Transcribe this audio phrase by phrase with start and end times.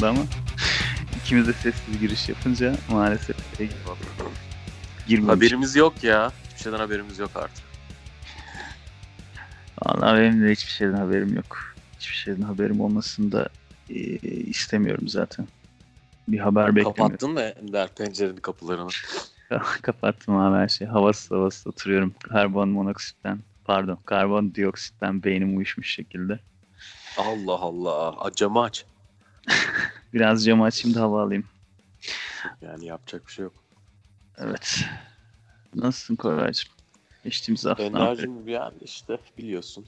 [0.00, 0.28] aslında ama
[1.16, 3.36] ikimiz de sessiz giriş yapınca maalesef
[5.06, 5.28] girmemiş.
[5.28, 6.32] Haberimiz yok ya.
[6.48, 7.64] Hiçbir şeyden haberimiz yok artık.
[9.82, 11.58] Vallahi benim de hiçbir şeyden haberim yok.
[11.98, 13.48] Hiçbir şeyden haberim olmasını da
[13.90, 13.94] e,
[14.24, 15.48] istemiyorum zaten.
[16.28, 16.96] Bir haber beklemiyorum.
[16.96, 18.90] Kapattın mı Ender pencerenin kapılarını?
[19.82, 20.86] Kapattım abi her şey.
[20.86, 22.14] Havası havası oturuyorum.
[22.28, 26.38] Karbon monoksitten pardon karbon dioksitten beynim uyuşmuş şekilde.
[27.18, 28.30] Allah Allah.
[28.36, 28.84] Camı aç.
[30.12, 31.44] Biraz camı açayım da hava alayım.
[32.62, 33.54] Yani yapacak bir şey yok.
[34.38, 34.84] Evet.
[35.74, 36.70] Nasılsın Koraycığım?
[37.24, 39.86] Geçtiğimiz hafta Enerjim yani işte biliyorsun.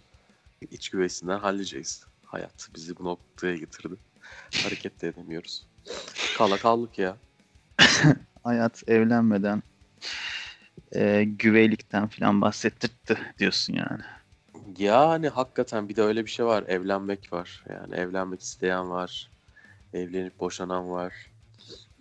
[0.71, 2.05] İç güveysinden halledeceğiz.
[2.27, 3.95] Hayat bizi bu noktaya getirdi.
[4.63, 5.67] Hareket de edemiyoruz.
[6.39, 7.17] Kala kaldık ya.
[8.45, 9.63] Hayat evlenmeden
[10.93, 14.03] e, güveylikten falan bahsettirdi diyorsun yani.
[14.79, 16.65] Yani hakikaten bir de öyle bir şey var.
[16.69, 17.65] Evlenmek var.
[17.71, 19.31] Yani evlenmek isteyen var.
[19.93, 21.15] Evlenip boşanan var.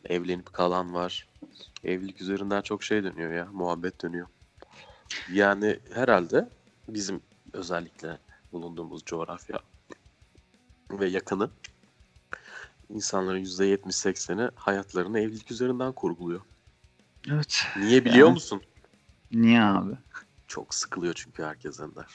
[0.05, 1.27] Evlenip kalan var.
[1.83, 3.47] Evlilik üzerinden çok şey dönüyor ya.
[3.51, 4.27] Muhabbet dönüyor.
[5.31, 6.49] Yani herhalde
[6.87, 7.21] bizim
[7.53, 8.17] özellikle
[8.51, 9.59] bulunduğumuz coğrafya
[10.91, 11.49] ve yakını
[12.89, 16.41] insanların %70-80'i hayatlarını evlilik üzerinden kurguluyor.
[17.29, 17.63] Evet.
[17.77, 18.61] Niye biliyor yani, musun?
[19.31, 19.93] Niye abi?
[20.47, 22.05] Çok sıkılıyor çünkü herkes Ender.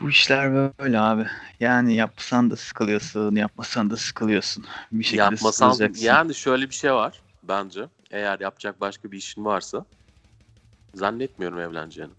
[0.00, 1.26] Bu işler böyle abi.
[1.60, 4.64] Yani yapsan da sıkılıyorsun, yapmasan da sıkılıyorsun.
[4.92, 6.04] Bir şekilde Yapmasan, sıkılacaksın.
[6.04, 7.88] Yani şöyle bir şey var bence.
[8.10, 9.84] Eğer yapacak başka bir işin varsa
[10.94, 12.12] zannetmiyorum evleneceğini.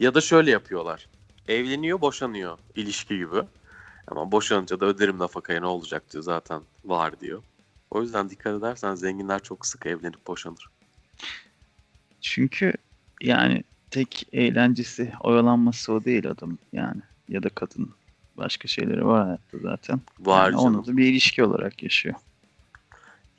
[0.00, 1.08] ya da şöyle yapıyorlar.
[1.48, 3.42] Evleniyor, boşanıyor ilişki gibi.
[4.06, 7.42] Ama boşanınca da öderim nafakaya ne olacak diyor zaten var diyor.
[7.90, 10.68] O yüzden dikkat edersen zenginler çok sık evlenip boşanır.
[12.20, 12.72] Çünkü
[13.22, 17.94] yani tek eğlencesi oyalanması o değil adam yani ya da kadın
[18.36, 20.00] başka şeyleri var hayatta zaten.
[20.20, 20.74] Var yani canım.
[20.74, 22.14] Onu da bir ilişki olarak yaşıyor.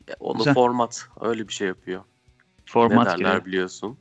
[0.07, 0.53] Ya onu Güzel.
[0.53, 2.03] format öyle bir şey yapıyor.
[2.65, 3.45] Format ne derler gibi.
[3.45, 3.97] biliyorsun.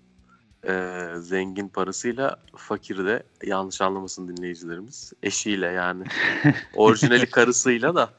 [0.69, 5.13] Ee, zengin parasıyla fakir de yanlış anlamasın dinleyicilerimiz.
[5.23, 6.05] Eşiyle yani.
[6.75, 8.11] Orijinali karısıyla da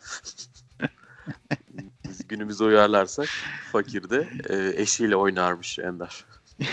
[2.08, 3.28] biz günümüze uyarlarsak
[3.72, 6.26] fakir de e, eşiyle oynarmış Ender.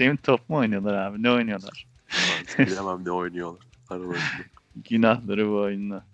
[0.00, 1.22] Şey top mu oynuyorlar abi?
[1.22, 1.86] Ne oynuyorlar?
[2.58, 3.66] Bilemem ne oynuyorlar.
[3.88, 4.18] Aralarında.
[4.76, 6.04] Günahları boynuna.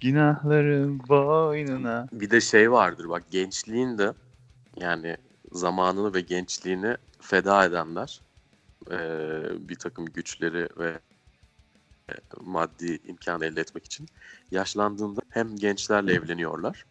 [0.00, 2.08] Günahları boynuna.
[2.12, 4.12] Bir de şey vardır bak gençliğin de
[4.76, 5.16] yani
[5.52, 8.20] zamanını ve gençliğini feda edenler
[8.90, 8.98] e,
[9.68, 10.98] bir takım güçleri ve
[12.10, 14.06] e, maddi imkan elde etmek için
[14.50, 16.86] yaşlandığında hem gençlerle evleniyorlar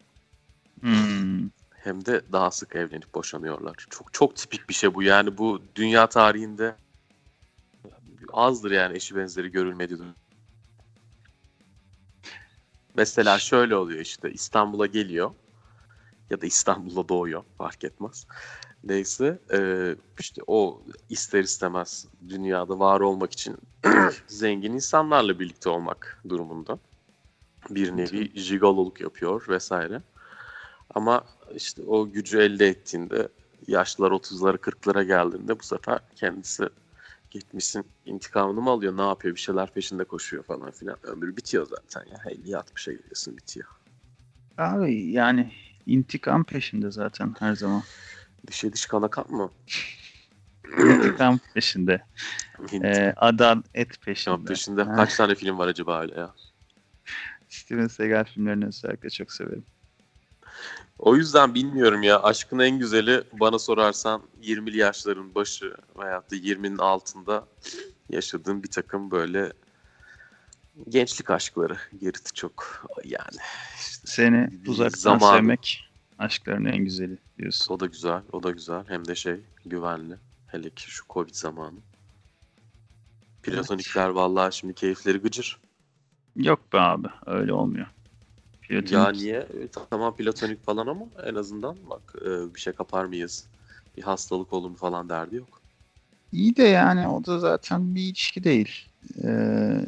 [0.81, 1.49] hmm.
[1.83, 3.75] Hem de daha sık evlenip boşanıyorlar.
[3.89, 5.03] Çok çok tipik bir şey bu.
[5.03, 6.75] Yani bu dünya tarihinde
[8.33, 9.97] azdır yani eşi benzeri görülmedi.
[12.95, 15.31] Mesela şöyle oluyor işte İstanbul'a geliyor
[16.29, 18.25] ya da İstanbul'da doğuyor fark etmez.
[18.83, 19.59] Neyse e,
[20.19, 23.57] işte o ister istemez dünyada var olmak için
[24.27, 26.79] zengin insanlarla birlikte olmak durumunda.
[27.69, 30.01] Bir nevi jigololuk yapıyor vesaire.
[30.95, 33.27] Ama işte o gücü elde ettiğinde
[33.67, 36.69] yaşlar 30'lara 40'lara geldiğinde bu sefer kendisi
[37.31, 42.11] gitmişsin intikamını mı alıyor ne yapıyor bir şeyler peşinde koşuyor falan filan ömür bitiyor zaten
[42.11, 43.67] ya 50-60'a geliyorsun bitiyor.
[44.57, 45.51] Abi yani
[45.85, 47.83] intikam peşinde zaten her zaman.
[48.47, 49.51] Dişe diş kana kan mı?
[50.83, 52.05] İntikam peşinde.
[52.83, 54.35] ee, adam et peşinde.
[54.35, 54.83] İntikam peşinde.
[54.95, 56.33] Kaç tane film var acaba öyle ya?
[57.49, 59.65] Steven Seagal filmlerini özellikle çok severim.
[60.99, 62.23] O yüzden bilmiyorum ya.
[62.23, 67.47] Aşkın en güzeli bana sorarsan 20'li yaşların başı veyahut da 20'nin altında
[68.09, 69.53] yaşadığım bir takım böyle
[70.89, 71.77] gençlik aşkları.
[72.01, 73.37] Gerisi çok yani.
[73.79, 75.37] Işte Seni uzaktan zamanı...
[75.37, 77.73] sevmek aşkların en güzeli diyorsun.
[77.73, 78.83] O da güzel, o da güzel.
[78.87, 79.35] Hem de şey
[79.65, 80.15] güvenli.
[80.47, 81.79] Hele ki şu Covid zamanı.
[83.43, 84.15] Platonikler evet.
[84.15, 85.59] vallahi şimdi keyifleri gıcır.
[86.35, 87.87] Yok be abi öyle olmuyor.
[88.69, 88.91] Platonik...
[88.91, 89.37] Ya niye?
[89.37, 93.47] E, tamam platonik falan ama en azından bak e, bir şey kapar mıyız?
[93.97, 95.61] Bir hastalık olur mu falan derdi yok.
[96.31, 98.87] İyi de yani o da zaten bir ilişki değil.
[99.23, 99.85] Ee,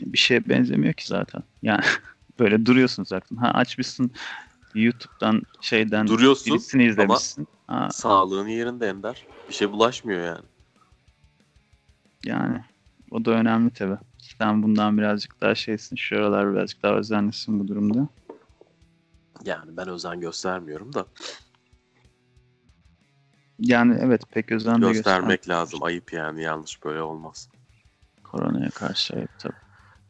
[0.00, 1.42] bir şeye benzemiyor ki zaten.
[1.62, 1.80] Yani
[2.38, 3.36] böyle duruyorsun zaten.
[3.36, 4.10] Ha açmışsın
[4.74, 7.48] YouTube'dan şeyden Duruyorsun birisini izlemişsin.
[7.68, 7.90] Ama ha.
[7.90, 9.26] sağlığın yerinde Ender.
[9.48, 10.44] Bir şey bulaşmıyor yani.
[12.24, 12.60] Yani
[13.10, 13.94] o da önemli tabi.
[14.38, 15.96] Sen bundan birazcık daha şeysin.
[15.96, 18.08] Şu aralar birazcık daha özenlisin bu durumda.
[19.44, 21.06] Yani ben özen göstermiyorum da.
[23.58, 25.82] Yani evet pek özen de göstermek lazım.
[25.82, 27.48] Ayıp yani yanlış böyle olmaz.
[28.24, 29.54] Koronaya karşı ayıp tabii.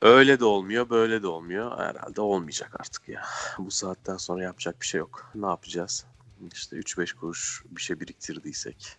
[0.03, 1.79] Öyle de olmuyor, böyle de olmuyor.
[1.79, 3.23] Herhalde olmayacak artık ya.
[3.59, 5.31] Bu saatten sonra yapacak bir şey yok.
[5.35, 6.07] Ne yapacağız?
[6.55, 8.99] İşte 3-5 kuruş bir şey biriktirdiysek,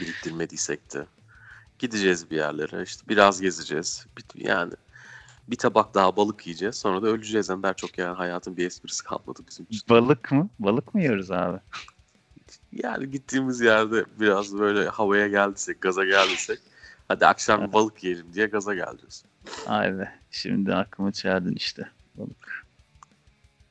[0.00, 1.06] biriktirmediysek de
[1.78, 2.82] gideceğiz bir yerlere.
[2.82, 4.06] İşte biraz gezeceğiz.
[4.18, 4.72] Bir- Yani
[5.48, 6.76] bir tabak daha balık yiyeceğiz.
[6.76, 7.50] Sonra da öleceğiz.
[7.50, 9.88] Ender çok yani hayatın bir esprisi kalmadı bizim için.
[9.88, 10.48] Balık mı?
[10.58, 11.58] Balık mı yiyoruz abi?
[12.72, 16.58] Yani gittiğimiz yerde biraz böyle havaya geldiysek, gaza geldiysek
[17.08, 19.24] hadi akşam bir balık yiyelim diye gaza geleceğiz.
[19.66, 20.20] Ay be.
[20.30, 21.88] Şimdi aklıma çağırdın işte.
[22.14, 22.64] Balık.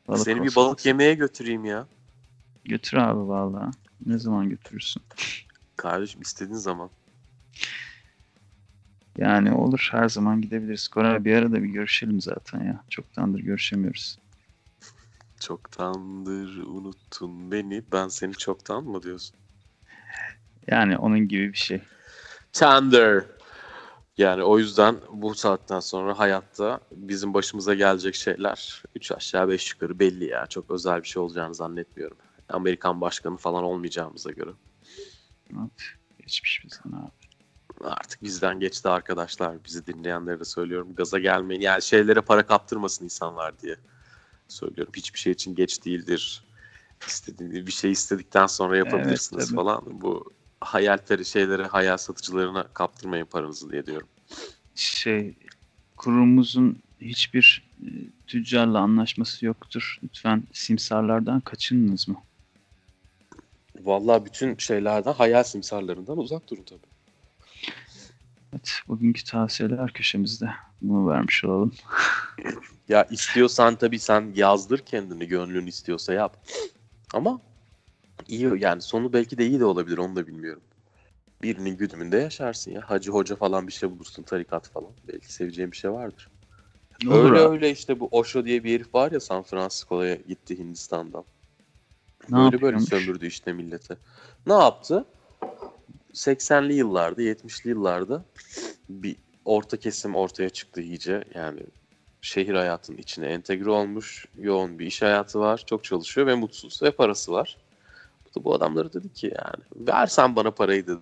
[0.07, 0.63] Balık Seni bir olsun.
[0.63, 1.87] balık yemeye götüreyim ya.
[2.65, 3.71] Götür abi vallahi.
[4.05, 5.03] Ne zaman götürürsün?
[5.75, 6.89] Kardeşim istediğin zaman.
[9.17, 10.87] Yani olur her zaman gidebiliriz.
[10.87, 12.83] Koray bir arada bir görüşelim zaten ya.
[12.89, 14.19] Çoktandır görüşemiyoruz.
[15.39, 17.83] Çoktandır unuttun beni.
[17.91, 19.35] Ben seni çoktan mı diyorsun?
[20.67, 21.81] Yani onun gibi bir şey.
[22.53, 23.23] Tender.
[24.17, 29.99] Yani o yüzden bu saatten sonra hayatta bizim başımıza gelecek şeyler 3 aşağı 5 yukarı
[29.99, 30.45] belli ya.
[30.47, 32.17] Çok özel bir şey olacağını zannetmiyorum.
[32.49, 34.49] Amerikan başkanı falan olmayacağımıza göre.
[35.51, 35.81] Evet.
[36.19, 37.22] Geçmiş bizden abi.
[37.83, 39.63] Artık bizden geçti arkadaşlar.
[39.65, 40.95] Bizi dinleyenlere de söylüyorum.
[40.95, 41.61] Gaza gelmeyin.
[41.61, 43.75] Yani şeylere para kaptırmasın insanlar diye
[44.47, 44.93] söylüyorum.
[44.95, 46.43] Hiçbir şey için geç değildir.
[47.07, 49.55] İstediğiniz bir şey istedikten sonra yapabilirsiniz tabii.
[49.55, 50.01] falan.
[50.01, 54.07] Bu hayalperi şeylere, hayal satıcılarına kaptırmayın paranızı diye diyorum.
[54.75, 55.35] Şey
[55.97, 57.87] kurumumuzun hiçbir e,
[58.27, 59.99] tüccarla anlaşması yoktur.
[60.03, 62.15] Lütfen simsarlardan kaçınınız mı?
[63.79, 66.92] Vallahi bütün şeylerden, hayal simsarlarından uzak durun tabii.
[68.53, 70.49] Evet, bugünkü tavsiyeler köşemizde.
[70.81, 71.71] Bunu vermiş olalım.
[72.89, 76.37] Ya istiyorsan tabii sen yazdır kendini gönlün istiyorsa yap.
[77.13, 77.41] Ama
[78.27, 80.63] iyi yani sonu belki de iyi de olabilir onu da bilmiyorum.
[81.41, 82.81] Birinin güdümünde yaşarsın ya.
[82.89, 84.91] Hacı hoca falan bir şey bulursun tarikat falan.
[85.07, 86.29] Belki seveceğin bir şey vardır.
[87.07, 87.53] Olur öyle abi.
[87.53, 91.25] öyle işte bu Osho diye bir herif var ya San Francisco'ya gitti Hindistan'dan.
[92.29, 92.89] Ne böyle böyle yapıyormuş?
[92.89, 93.97] sömürdü işte millete.
[94.47, 95.05] Ne yaptı?
[96.13, 98.25] 80'li yıllarda, 70'li yıllarda
[98.89, 99.15] bir
[99.45, 101.23] orta kesim ortaya çıktı iyice.
[101.35, 101.59] Yani
[102.21, 106.91] şehir hayatının içine entegre olmuş, yoğun bir iş hayatı var, çok çalışıyor ve mutsuz ve
[106.91, 107.57] parası var.
[108.25, 110.99] Bu da bu adamları dedi ki yani versen bana parayı dedi.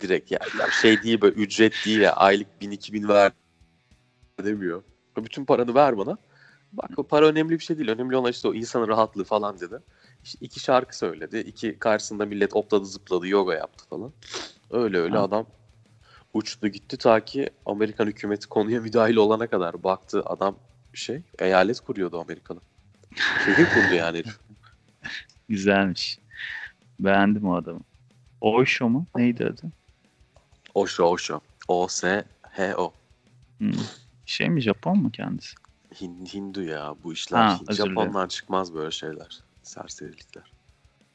[0.00, 3.32] Direkt yani, şey değil böyle ücret değil ya aylık 1000 2000 ver
[4.44, 4.82] demiyor.
[5.16, 6.18] Bütün paranı ver bana.
[6.72, 7.88] Bak para önemli bir şey değil.
[7.88, 9.78] Önemli olan işte o insanın rahatlığı falan dedi.
[10.26, 11.38] İşte iki şarkı söyledi.
[11.38, 14.12] iki karşısında millet opladı zıpladı yoga yaptı falan.
[14.70, 15.22] Öyle öyle Ha.
[15.22, 15.46] adam
[16.34, 20.56] uçtu gitti ta ki Amerikan hükümeti konuya müdahil olana kadar baktı adam
[20.94, 22.60] şey eyalet kuruyordu Amerika'da.
[23.44, 24.22] Şehir kurdu yani.
[25.48, 26.18] Güzelmiş.
[27.00, 27.80] Beğendim o adamı.
[28.40, 29.06] Osho mu?
[29.16, 29.62] Neydi adı?
[30.74, 31.40] Osho Osho.
[31.68, 32.92] O-S-H-O.
[33.58, 33.72] Hmm.
[34.26, 35.54] Şey mi Japon mu kendisi?
[35.94, 37.38] Hin- Hindu ya bu işler.
[37.38, 39.45] Ha, Japon'dan çıkmaz böyle şeyler.
[39.66, 40.44] Serserilikler.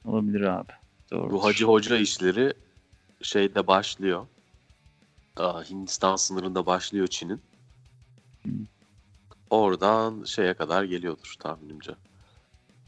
[0.05, 0.71] Olabilir abi.
[1.11, 1.31] Doğru.
[1.31, 2.53] Bu hacı hoca işleri
[3.21, 4.27] şeyde başlıyor.
[5.37, 7.41] Aa, Hindistan sınırında başlıyor Çin'in.
[8.43, 8.51] Hmm.
[9.49, 11.91] Oradan şeye kadar geliyordur tahminimce.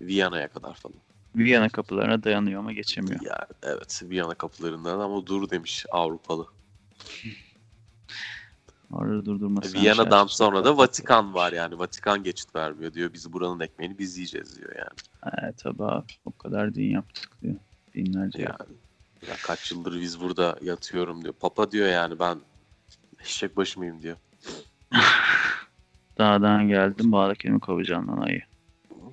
[0.02, 0.98] Viyana'ya kadar falan.
[1.36, 3.22] Viyana kapılarına dayanıyor ama geçemiyor.
[3.22, 6.48] Ya evet Viyana kapılarından ama dur demiş Avrupalı.
[8.94, 9.74] Orada durdurması.
[9.74, 11.80] Viyana'dan sonra da Vatikan var yani.
[11.80, 13.14] Vatikan geçit vermiyor diyor.
[13.14, 14.98] Biz buranın ekmeğini biz yiyeceğiz diyor yani.
[15.42, 16.12] Evet tabii abi.
[16.26, 17.56] O kadar din yaptık diyor.
[17.96, 18.42] Binlerce.
[18.42, 18.58] Yani
[19.28, 21.34] ya kaç yıldır biz burada yatıyorum diyor.
[21.34, 22.38] Papa diyor yani ben
[23.22, 24.18] eşek başı mıyım diyor.
[26.18, 28.42] Dağdan geldim bağda kendimi kovacağım lan ayı.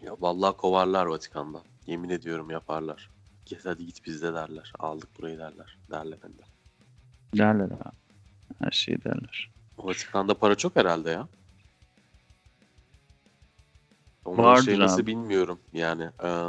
[0.03, 1.63] Ya vallahi kovarlar Vatikan'dan.
[1.87, 3.11] Yemin ediyorum yaparlar.
[3.47, 4.73] Git hadi git bizde derler.
[4.79, 5.79] Aldık burayı derler.
[5.91, 6.43] Derler hem de.
[7.39, 8.01] Derler abi.
[8.59, 9.51] Her şeyi derler.
[9.85, 11.29] Vatikan'da para çok herhalde ya.
[14.25, 15.07] Onun Vardır şey nasıl abi.
[15.07, 15.61] bilmiyorum.
[15.73, 16.45] Yani eee,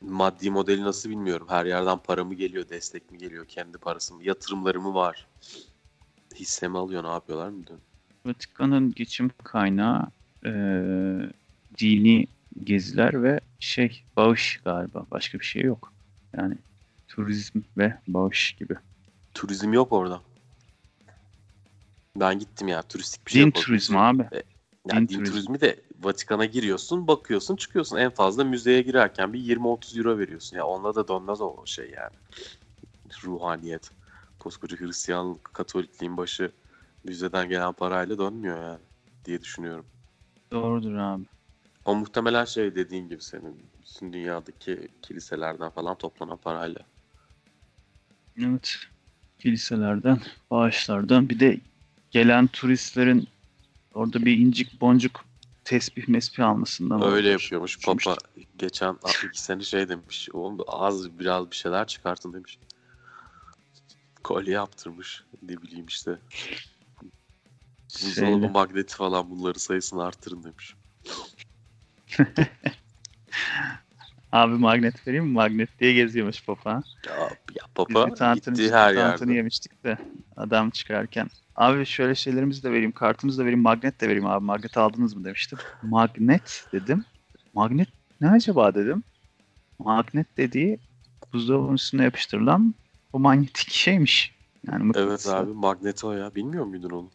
[0.00, 1.46] maddi modeli nasıl bilmiyorum.
[1.50, 5.28] Her yerden para mı geliyor, destek mi geliyor, kendi parası mı, yatırımları mı var?
[6.34, 7.64] Hisse mi alıyor, ne yapıyorlar mı?
[8.26, 10.06] Vatikan'ın geçim kaynağı
[10.44, 11.30] eee,
[11.78, 12.26] dini
[12.64, 15.06] geziler ve şey bağış galiba.
[15.10, 15.92] Başka bir şey yok.
[16.36, 16.58] Yani
[17.08, 18.74] turizm ve bağış gibi.
[19.34, 20.22] Turizm yok orada.
[22.16, 24.28] Ben gittim ya turistik bir şey Din turizmi abi.
[24.88, 25.24] Yani din din, turizmi.
[25.24, 27.96] turizmi de Vatikan'a giriyorsun, bakıyorsun, çıkıyorsun.
[27.96, 30.56] En fazla müzeye girerken bir 20-30 euro veriyorsun.
[30.56, 32.16] Ya onunla da dönmez o şey yani.
[33.24, 33.90] Ruhaniyet.
[34.38, 36.52] Koskoca Hristiyan Katolikliğin başı
[37.04, 38.80] müzeden gelen parayla dönmüyor yani
[39.24, 39.86] diye düşünüyorum.
[40.52, 41.24] Doğrudur abi.
[41.84, 46.80] O muhtemelen şey dediğin gibi senin bütün dünyadaki kiliselerden falan toplanan parayla.
[48.40, 48.76] Evet.
[49.38, 51.60] Kiliselerden, bağışlardan bir de
[52.14, 53.28] gelen turistlerin
[53.94, 55.24] Orada bir incik boncuk
[55.64, 58.16] tesbih mesbih almasından Öyle yapıyormuş Papa.
[58.58, 58.96] Geçen
[59.28, 60.28] iki sene şey demiş.
[60.32, 62.58] Oğlum az biraz bir şeyler çıkartın demiş.
[64.24, 65.24] Kolye yaptırmış.
[65.42, 66.18] Ne bileyim işte.
[67.94, 68.48] Buzdolabı Şeyle.
[68.48, 70.74] magneti falan bunları sayısını arttırın demiş.
[74.34, 75.32] Abi magnet vereyim mi?
[75.32, 76.82] Magnet diye geziyormuş papa.
[77.06, 77.14] Ya,
[77.54, 79.32] ya Papa gitti her yerde.
[79.34, 79.98] yemiştik de
[80.36, 81.26] adam çıkarken.
[81.56, 84.44] Abi şöyle şeylerimizi de vereyim, kartımızı da vereyim, magnet de vereyim abi.
[84.44, 85.58] Magnet aldınız mı demiştim.
[85.82, 87.04] Magnet dedim.
[87.54, 87.88] Magnet
[88.20, 89.02] ne acaba dedim.
[89.78, 90.78] Magnet dediği
[91.32, 92.74] buzdolabının üstüne yapıştırılan
[93.12, 94.34] o manyetik şeymiş.
[94.70, 96.34] Yani Evet abi Magneto ya.
[96.34, 97.10] Bilmiyor muydun onu?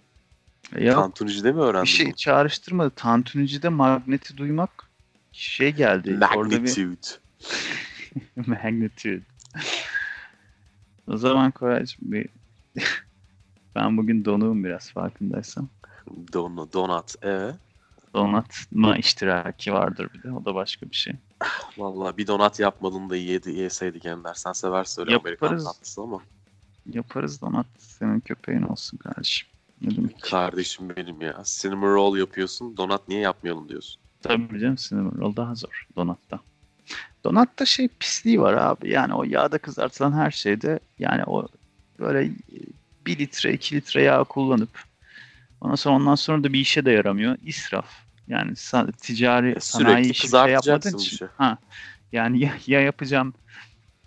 [0.80, 2.16] Ya Tantunici'de mi öğrendin bir şey bunu?
[2.16, 2.90] çağrıştırmadı.
[2.96, 4.89] Tantunicide magneti duymak
[5.32, 6.20] şey geldi.
[6.36, 7.08] Orada bir Magnitude.
[8.48, 9.22] Magnitude.
[11.08, 12.30] o zaman Koraycığım bir
[13.76, 15.70] ben bugün donuğum biraz farkındaysan.
[16.34, 17.26] Don, donat.
[17.26, 17.52] E
[18.14, 20.32] Donatma iştiraki vardır bir de.
[20.32, 21.14] O da başka bir şey.
[21.78, 24.34] Vallahi bir donat yapmadın da yedi, yeseydik Ender.
[24.34, 25.64] Sen seversin öyle Amerikan Yaparız.
[25.66, 26.22] tatlısı ama.
[26.94, 27.66] Yaparız donat.
[27.78, 29.48] Senin köpeğin olsun kardeşim.
[29.82, 30.22] Ne demek?
[30.22, 31.42] Kardeşim benim ya.
[31.46, 32.78] Cinnamon roll yapıyorsun.
[32.78, 34.02] Donat niye yapmayalım diyorsun.
[34.22, 36.40] Tabii canım cinnamon roll daha zor donatta.
[37.24, 38.90] Donatta şey pisliği var abi.
[38.90, 41.48] Yani o yağda kızartılan her şeyde yani o
[42.00, 42.32] böyle
[43.06, 44.84] 1 litre 2 litre yağ kullanıp
[45.62, 47.38] ondan sonra ondan sonra da bir işe de yaramıyor.
[47.44, 47.90] İsraf.
[48.28, 51.18] Yani sa- ticari E, sanayi işi bir şey yapmadığın bir için.
[51.18, 51.28] şey.
[51.38, 51.58] Ha.
[52.12, 53.34] Yani ya, ya yapacağım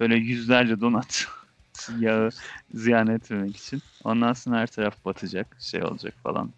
[0.01, 1.27] böyle yüzlerce donat
[2.01, 2.31] yağı
[2.75, 3.83] ziyan etmemek için.
[4.05, 6.51] Ondan sonra her taraf batacak, şey olacak falan.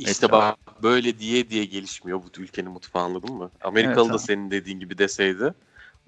[0.00, 0.32] İşte Etraf.
[0.66, 3.50] bak böyle diye diye gelişmiyor bu ülkenin mutfağı anladın mı?
[3.60, 4.22] Amerikalı Evet da abi.
[4.22, 5.54] senin dediğin gibi deseydi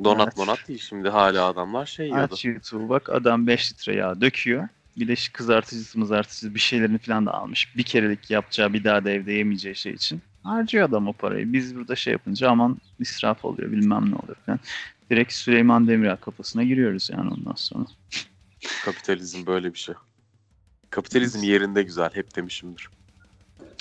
[0.04, 0.36] donat Evet.
[0.36, 2.34] donat değil şimdi hala adamlar şey yiyordu.
[2.34, 4.68] Aç YouTube'u bak adam 5 litre yağ döküyor.
[4.96, 7.76] Bir de kızartıcısı mızartıcısı bir şeylerini falan da almış.
[7.76, 10.22] Bir kerelik yapacağı bir daha da evde yemeyeceği şey için.
[10.42, 11.52] Harcıyor adam o parayı.
[11.52, 14.60] Biz burada şey yapınca aman israf oluyor bilmem ne oluyor falan.
[15.10, 17.86] Direkt Süleyman Demirel kafasına giriyoruz yani ondan sonra.
[18.84, 19.94] Kapitalizm böyle bir şey.
[20.90, 22.88] Kapitalizm yerinde güzel hep demişimdir.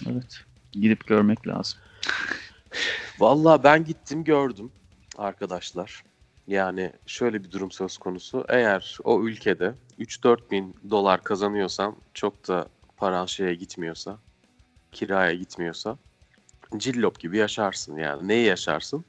[0.10, 0.40] Evet.
[0.72, 1.80] Gidip görmek lazım.
[3.20, 4.72] Vallahi ben gittim gördüm
[5.18, 6.04] arkadaşlar.
[6.48, 8.46] Yani şöyle bir durum söz konusu.
[8.50, 14.18] Eğer o ülkede 3-4 bin dolar kazanıyorsan çok da paran şeye gitmiyorsa,
[14.92, 15.98] kiraya gitmiyorsa
[16.78, 18.28] cillop gibi yaşarsın yani.
[18.28, 19.06] Neyi yaşarsın?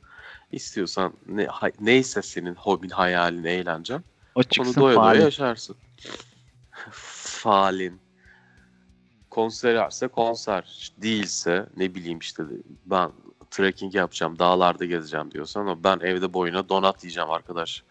[0.53, 1.49] İstiyorsan ne,
[1.81, 4.03] neyse senin hobin, hayalin, eğlencen O
[4.41, 5.15] onu çıksın doya faal.
[5.15, 5.77] doya yaşarsın.
[6.91, 8.01] Faalin.
[9.33, 10.93] Konserse konser.
[11.03, 12.43] Değilse ne bileyim işte
[12.87, 13.11] ben
[13.51, 17.83] trekking yapacağım, dağlarda gezeceğim diyorsan ama ben evde boyuna donat yiyeceğim arkadaş.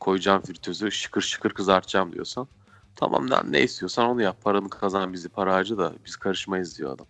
[0.00, 2.48] Koyacağım fritözü şıkır şıkır kızartacağım diyorsan.
[2.96, 4.36] Tamam lan ne istiyorsan onu yap.
[4.42, 7.06] Paranı kazan bizi para harcı da biz karışmayız diyor adam.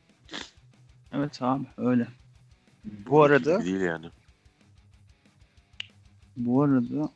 [1.12, 2.06] Evet abi öyle.
[2.84, 4.06] Bu arada Değil yani.
[6.36, 7.08] bu arada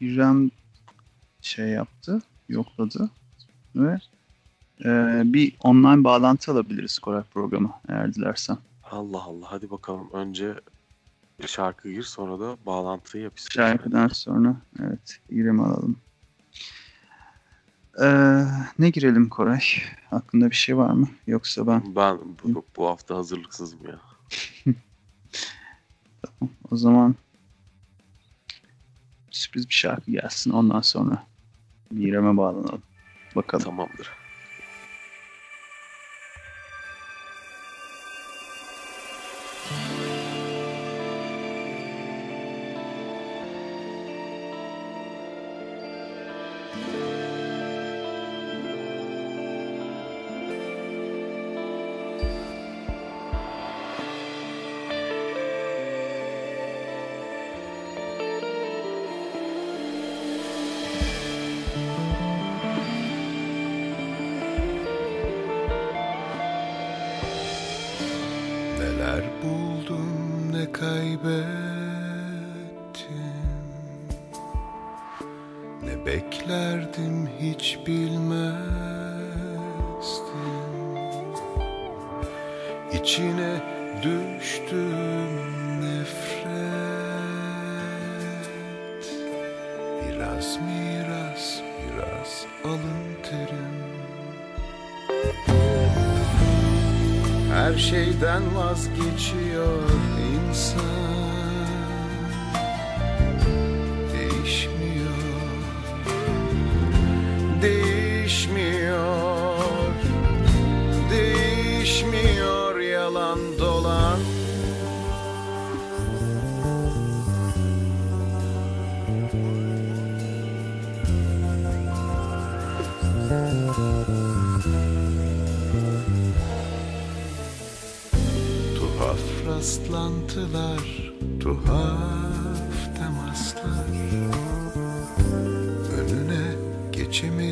[0.00, 0.50] İrem
[1.40, 3.10] şey yaptı, yokladı
[3.76, 3.98] ve
[4.84, 8.58] e, bir online bağlantı alabiliriz Koray programı eğer dilersen.
[8.90, 10.10] Allah Allah hadi bakalım.
[10.12, 10.54] Önce
[11.46, 13.32] şarkı gir sonra da bağlantıyı yap.
[13.50, 15.96] Şarkıdan sonra evet İrem'i alalım.
[18.02, 18.44] Ee,
[18.78, 19.60] ne girelim Koray?
[20.10, 21.08] Aklında bir şey var mı?
[21.26, 23.98] Yoksa ben Ben bu, bu hafta hazırlıksızım ya.
[26.70, 27.14] o zaman
[29.30, 31.26] sürpriz bir şarkı gelsin ondan sonra
[31.96, 32.82] İrem'e bağlanalım.
[33.36, 33.64] Bakalım.
[33.64, 34.21] Tamamdır.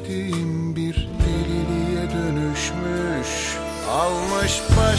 [0.00, 3.56] Geçemediğim bir deliliğe dönüşmüş.
[3.90, 4.89] Almış başımı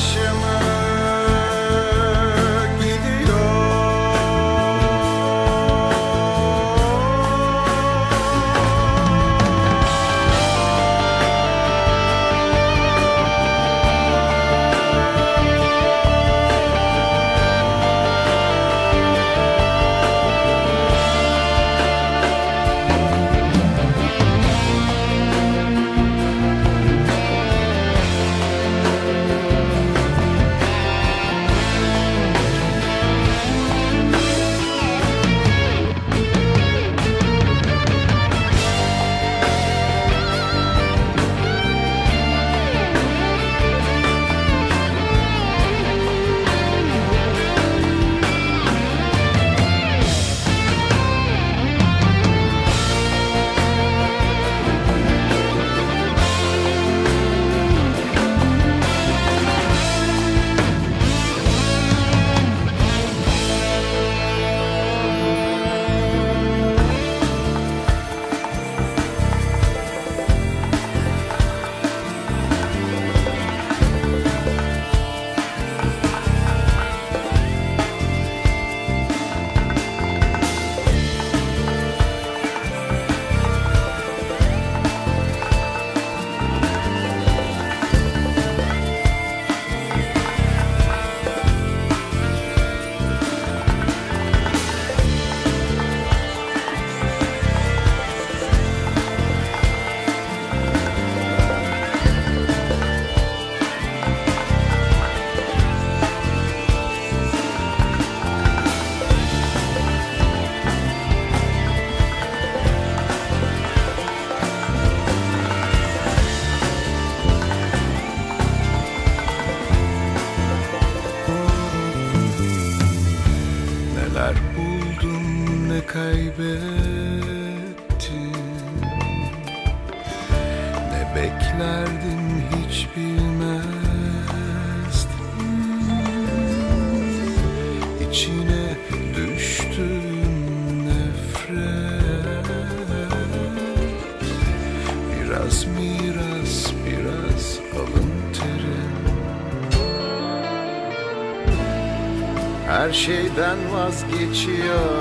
[153.92, 155.01] şeyden vazgeçiyor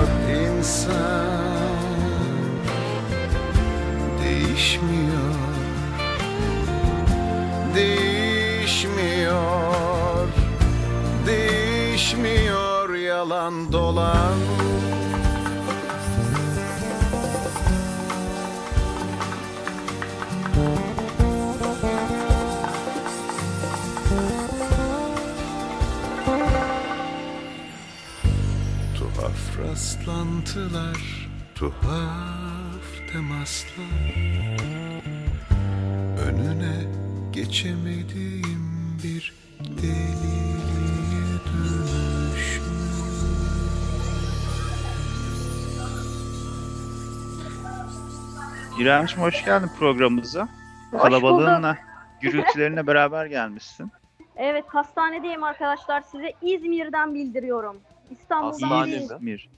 [48.81, 50.47] İremciğim hoş geldin programımıza.
[50.91, 51.77] Hoş Kalabalığınla,
[52.21, 53.91] gürültülerine beraber gelmişsin.
[54.35, 56.01] Evet hastanedeyim arkadaşlar.
[56.01, 57.77] Size İzmir'den bildiriyorum.
[58.09, 58.97] İstanbul'dan Hastane değil.
[58.97, 59.15] mi?
[59.15, 59.49] İzmir.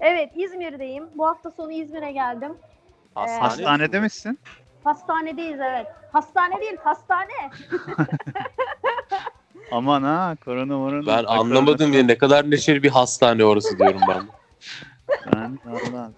[0.00, 1.04] Evet İzmir'deyim.
[1.14, 2.52] Bu hafta sonu İzmir'e geldim.
[3.14, 4.38] Hastane Hastanede misin?
[4.84, 5.86] Hastanedeyiz evet.
[6.12, 7.50] Hastane değil hastane.
[9.72, 11.06] Aman ha korona morona.
[11.06, 14.22] Ben anlamadım ya ne kadar neşeli bir hastane orası diyorum ben.
[15.34, 16.10] Ben Allah.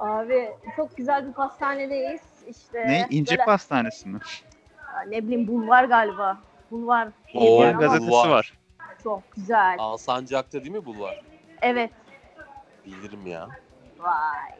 [0.00, 2.20] Abi çok güzel bir hastanedeyiz.
[2.48, 3.06] İşte Ne?
[3.10, 4.18] İncip böyle- Hastanesi mi?
[5.08, 6.38] ne bileyim bulvar galiba.
[6.70, 7.08] Bulvar.
[7.34, 8.28] Bulvar gazetesi bulvar.
[8.28, 8.58] var.
[9.02, 9.76] Çok güzel.
[9.78, 11.22] Alsancak'ta değil mi bulvar?
[11.62, 11.90] Evet.
[12.86, 13.48] Bilirim ya.
[13.98, 14.50] Vay.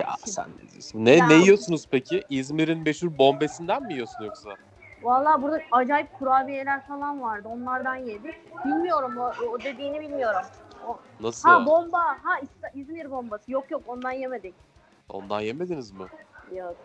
[0.00, 1.04] Ya sen ne diyorsun?
[1.04, 2.24] Ne, Ya- ne yiyorsunuz peki?
[2.30, 4.50] İzmir'in meşhur bombesinden mi yiyorsun yoksa?
[5.02, 7.48] Vallahi burada acayip kurabiyeler falan vardı.
[7.48, 8.64] Onlardan yedik.
[8.64, 10.42] Bilmiyorum o, o dediğini bilmiyorum.
[10.88, 11.48] O- Nasıl?
[11.48, 11.98] Ha bomba.
[11.98, 12.40] Ha
[12.74, 13.52] İzmir bombası.
[13.52, 14.54] Yok yok ondan yemedik.
[15.08, 16.04] Ondan yemediniz mi?
[16.56, 16.76] Yok.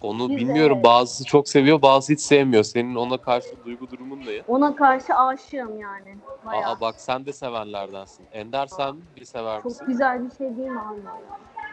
[0.00, 0.74] Onu Biz bilmiyorum.
[0.76, 0.84] evet.
[0.84, 2.64] Bazısı çok seviyor, bazısı hiç sevmiyor.
[2.64, 4.42] Senin ona karşı duygu durumun ne?
[4.48, 6.16] Ona karşı aşığım yani.
[6.46, 6.70] Bayağı.
[6.72, 8.26] Aa bak sen de sevenlerdensin.
[8.32, 9.86] Ender sen bir sever Çok misin?
[9.86, 11.00] güzel bir şey değil mi abi?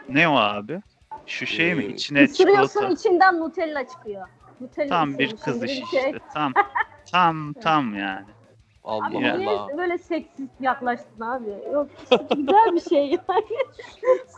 [0.10, 0.82] Ne o abi?
[1.26, 1.84] Şu şey mi?
[1.84, 2.94] Ee, İçine Isırıyorsun çikolata.
[2.94, 4.28] içinden Nutella çıkıyor.
[4.62, 6.00] Nutella Tam bir kız işi şey.
[6.00, 6.20] işte.
[6.34, 6.54] Tam
[7.12, 8.26] tam tam yani.
[8.84, 9.38] Allah Abi Ya.
[9.38, 9.78] niye Allah.
[9.78, 11.50] böyle seksist yaklaştın abi?
[11.74, 13.22] Yok işte güzel bir şey yani.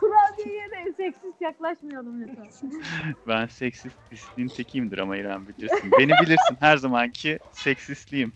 [0.00, 2.72] Kurabiyeye de seksist yaklaşmayalım lütfen.
[3.28, 5.92] Ben seksist pisliğin tekiyimdir ama İrem bilirsin.
[5.98, 8.32] Beni bilirsin her zamanki seksistliğim.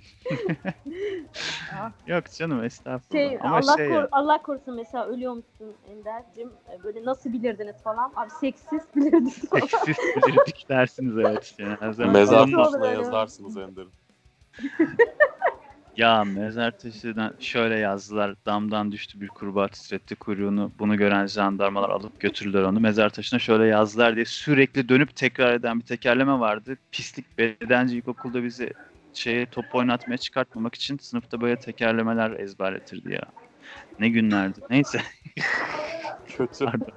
[1.75, 1.91] Ah.
[2.07, 3.29] Yok canım estağfurullah.
[3.29, 6.49] Şey, ama Allah, şey kor- ya, Allah korusun mesela ölüyormuşsun Ender'cim.
[6.73, 8.13] E, Böyle nasıl bilirdiniz falan.
[8.17, 9.67] Abi seksist bilirdik falan.
[9.67, 11.55] seksist bilirdik dersiniz evet.
[11.59, 13.93] Yani her zaman Mezar taşına yazarsınız Ender'in.
[15.99, 18.35] Ya mezar taşından şöyle yazdılar.
[18.47, 20.73] Damdan düştü bir kurbağa titretti kuyruğunu.
[20.79, 22.81] Bunu gören jandarmalar alıp götürdüler onu.
[22.81, 26.79] Mezar taşına şöyle yazdılar diye sürekli dönüp tekrar eden bir tekerleme vardı.
[26.93, 28.73] Pislik bedenci ilkokulda bizi
[29.15, 33.23] şeye top oynatmaya çıkartmamak için sınıfta böyle tekerlemeler ezberletirdi ya.
[34.01, 34.61] Ne günlerdi.
[34.71, 35.01] Neyse.
[36.27, 36.65] Kötü.
[36.65, 36.89] Pardon.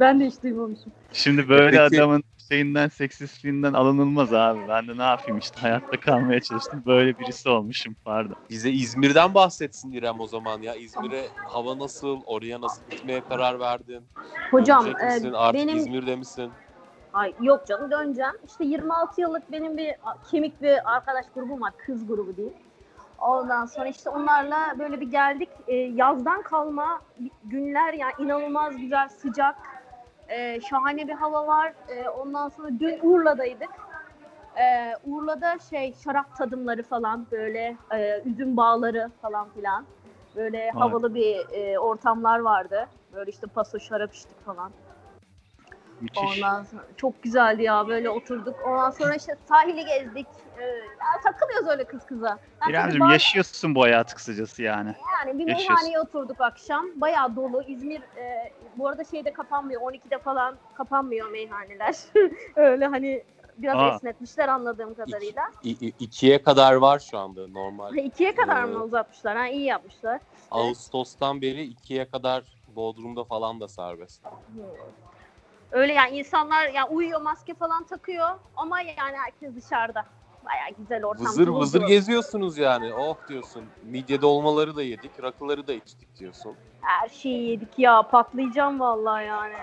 [0.00, 0.92] Ben de hiç duymamışım.
[1.12, 4.60] Şimdi böyle Peki- adamın şeyinden seksistliğinden alınılmaz abi.
[4.68, 6.82] Ben de ne yapayım işte hayatta kalmaya çalıştım.
[6.86, 8.36] Böyle birisi olmuşum pardon.
[8.50, 10.74] Bize İzmir'den bahsetsin İrem o zaman ya.
[10.74, 12.20] İzmir'e hava nasıl?
[12.26, 14.02] Oraya nasıl gitmeye karar verdin?
[14.50, 15.36] Hocam Dönecek e?
[15.36, 16.50] Artık benim İzmir'de misin?
[17.12, 18.32] Ay yok canım döneceğim.
[18.46, 19.94] İşte 26 yıllık benim bir
[20.30, 21.72] kemik bir arkadaş grubum var.
[21.86, 22.52] Kız grubu değil.
[23.18, 25.48] Ondan sonra işte onlarla böyle bir geldik.
[25.66, 27.02] Ee, yazdan kalma
[27.44, 29.56] günler yani inanılmaz güzel sıcak.
[30.28, 31.72] Ee, şahane bir hava var.
[31.88, 33.70] Ee, ondan sonra dün Urla'daydık.
[34.56, 39.84] Ee, Urla'da şey şarap tadımları falan böyle e, üzüm bağları falan filan.
[40.36, 42.86] Böyle havalı bir e, ortamlar vardı.
[43.14, 44.70] Böyle işte paso şarap içtik falan.
[46.00, 46.22] Müthiş.
[46.36, 48.56] Ondan sonra çok güzeldi ya böyle oturduk.
[48.66, 50.26] Ondan sonra işte sahili gezdik.
[50.58, 52.28] Ee, ya takılıyoruz öyle kız kıza.
[52.28, 54.94] Yani, İremciğim bazı- yaşıyorsun bu hayatı kısacası yani.
[55.18, 55.74] yani bir yaşıyorsun.
[55.74, 56.86] meyhaneye oturduk akşam.
[56.96, 57.62] Bayağı dolu.
[57.62, 59.80] İzmir e, bu arada şeyde kapanmıyor.
[59.80, 61.94] 12'de falan kapanmıyor meyhaneler.
[62.56, 63.24] öyle hani
[63.58, 63.94] biraz Aa.
[63.94, 65.42] esnetmişler anladığım kadarıyla.
[65.62, 67.94] İ- i- ikiye kadar var şu anda normal.
[67.96, 69.36] İkiye kadar Ee, mı uzatmışlar?
[69.36, 70.20] Ha, iyi yapmışlar.
[70.50, 74.22] Ağustos'tan beri ikiye kadar Bodrum'da falan da serbest.
[75.74, 80.04] Öyle yani insanlar yani uyuyor maske falan takıyor ama yani herkes dışarıda.
[80.44, 81.26] Bayağı güzel ortam.
[81.26, 82.94] Vızır dolu vızır geziyorsunuz yani.
[82.94, 83.64] Oh diyorsun.
[83.82, 86.56] Midye dolmaları da yedik, rakıları da içtik diyorsun.
[86.80, 89.54] Her şeyi yedik ya patlayacağım vallahi yani.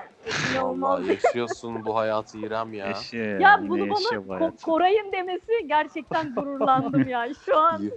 [0.56, 2.88] Vallahi yaşıyorsun bu hayatı İrem ya.
[2.88, 4.66] Yaşıyor Ya bunu bana Ko-.
[4.66, 7.82] Koray'ın demesi gerçekten gururlandım yani şu an.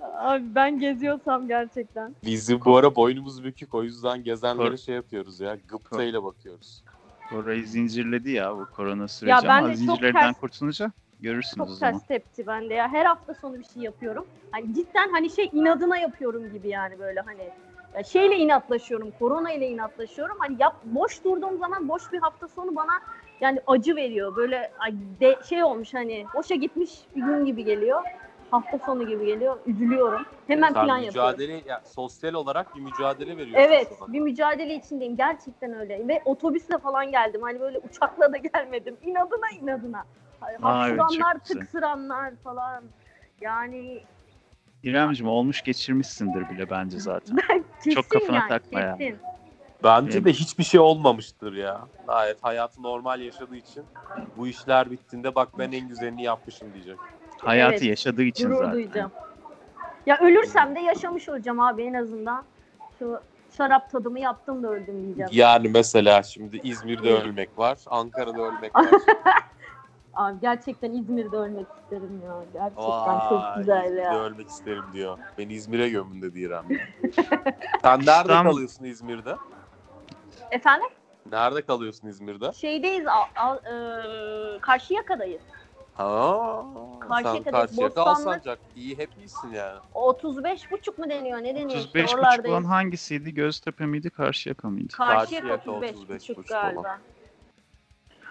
[0.00, 2.16] Abi ben geziyorsam gerçekten.
[2.24, 5.56] Bizim bu ara boynumuz bükük o yüzden gezenlere Kor- şey yapıyoruz ya.
[5.68, 6.84] Gıptayla bakıyoruz.
[7.34, 11.70] Orayı zincirledi ya bu korona süreci ben ama de çok zincirlerden ters- kurtulunca görürsünüz o
[11.70, 11.92] Çok zaman.
[11.92, 12.88] ters tepti bende ya.
[12.88, 14.26] Her hafta sonu bir şey yapıyorum.
[14.50, 17.50] Hani cidden hani şey inadına yapıyorum gibi yani böyle hani
[17.96, 20.36] ya şeyle inatlaşıyorum, korona ile inatlaşıyorum.
[20.38, 22.92] Hani yap boş durduğum zaman boş bir hafta sonu bana
[23.40, 24.36] yani acı veriyor.
[24.36, 28.02] Böyle ay, de, şey olmuş hani boşa gitmiş bir gün gibi geliyor.
[28.50, 29.56] Hafta sonu gibi geliyor.
[29.66, 30.22] Üzülüyorum.
[30.46, 31.30] Hemen Sen plan yapıyorum.
[31.30, 34.12] mücadele, ya, sosyal olarak bir mücadele veriyorsun Evet, an.
[34.12, 35.16] bir mücadele içindeyim.
[35.16, 36.08] Gerçekten öyle.
[36.08, 37.42] Ve otobüsle falan geldim.
[37.42, 38.96] Hani böyle uçakla da gelmedim.
[39.02, 40.04] İnadına inadına.
[41.08, 41.38] Güzel.
[41.44, 42.84] tıksıranlar falan.
[43.40, 44.02] Yani
[44.82, 47.36] İremciğim olmuş geçirmişsindir bile bence zaten.
[47.84, 48.96] kesin Çok kafana yani, takma ya.
[48.96, 49.18] kesin.
[49.84, 51.80] Bence Benim- de hiçbir şey olmamıştır ya.
[52.06, 53.84] Gayet hayatı normal yaşadığı için
[54.36, 56.98] bu işler bittiğinde bak ben en güzelini yapmışım diyecek.
[57.42, 58.72] Hayatı Evet, yaşadığı için Gurur zaten.
[58.72, 59.10] duyacağım.
[60.06, 62.44] Ya ölürsem de yaşamış olacağım abi en azından.
[62.98, 63.20] Şu
[63.56, 65.30] şarap tadımı yaptım da öldüm diyeceğim.
[65.32, 68.86] Yani mesela şimdi İzmir'de ölmek var, Ankara'da ölmek var.
[70.14, 72.34] Abi gerçekten İzmir'de ölmek isterim ya.
[72.52, 72.84] Gerçekten
[73.18, 74.20] Vay, çok güzel İzmir'de ya.
[74.20, 75.18] ölmek isterim diyor.
[75.38, 76.64] Beni İzmir'e gömün dedi İrem.
[77.82, 79.36] Sen nerede İstanbul- kalıyorsun İzmir'de?
[80.50, 80.88] Efendim?
[81.32, 82.52] Nerede kalıyorsun İzmir'de?
[82.52, 85.42] Şeydeyiz, al, al, e, Karşıyaka'dayız.
[85.96, 86.64] Ha,
[87.00, 88.58] sen Karşıyaka'da, Karşıyaka Bostanlı- Alsancak.
[88.76, 89.78] İyi hep iyisin yani.
[89.94, 91.38] 35 buçuk mu deniyor?
[91.38, 91.80] Ne deniyor?
[91.80, 92.58] 35 işte, buçuk oralardayız.
[92.58, 93.34] olan hangisiydi?
[93.34, 94.10] Göztepe miydi?
[94.10, 94.88] Karşıyaka mıydı?
[94.96, 96.80] Karşıyaka Karşıyaka 35, 35 buçuk galiba.
[96.80, 96.98] olan.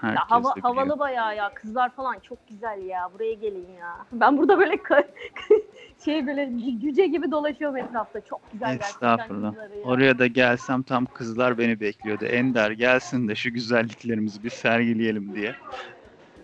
[0.02, 0.76] Herkes Ya hava, de biliyor.
[0.76, 1.54] havalı bayağı ya.
[1.54, 3.10] Kızlar falan çok güzel ya.
[3.14, 3.96] Buraya gelin ya.
[4.12, 5.08] Ben burada böyle ka-
[6.06, 6.52] şey böyle
[6.82, 8.22] cüce gibi dolaşıyorum etrafta.
[8.22, 9.50] Çok güzel gerçekten Estağfurullah.
[9.52, 9.84] kızları ya.
[9.86, 12.26] Oraya da gelsem tam kızlar beni bekliyordu.
[12.26, 15.56] Ender gelsin de şu güzelliklerimizi bir sergileyelim diye.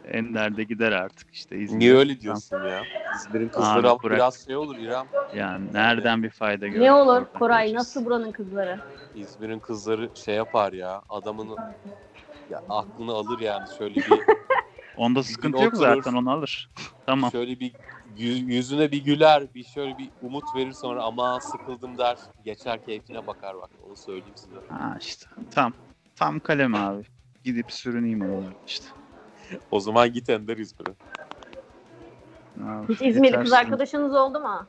[0.05, 1.79] Ender de gider artık işte İzmir'e.
[1.79, 2.83] Niye öyle diyorsun ya?
[3.15, 4.17] İzmir'in kızları Abi ama bırak.
[4.17, 5.07] biraz şey olur İrem.
[5.33, 6.81] Yani nereden bir fayda görür?
[6.85, 7.75] Ne olur Koray göreceğiz.
[7.75, 8.79] nasıl buranın kızları?
[9.15, 11.01] İzmir'in kızları şey yapar ya.
[11.09, 11.57] Adamın
[12.49, 13.67] ya aklını alır yani.
[13.77, 14.03] Şöyle bir
[14.97, 15.95] Onda sıkıntı yok oturur.
[15.95, 16.69] zaten onu alır.
[17.05, 17.31] tamam.
[17.31, 17.71] şöyle bir
[18.17, 22.17] yü- yüzüne bir güler, bir şöyle bir umut verir sonra ama sıkıldım der.
[22.43, 23.69] Geçer keyfine bakar bak.
[23.87, 24.57] Onu söyleyeyim size.
[24.67, 25.73] Ha işte tam
[26.15, 27.03] tam kalem abi.
[27.43, 28.87] Gidip sürüneyim oralarda işte.
[29.71, 30.93] O zaman git Ender İzmir'e.
[32.59, 34.67] Ya, Hiç İzmirli kız arkadaşınız oldu mu?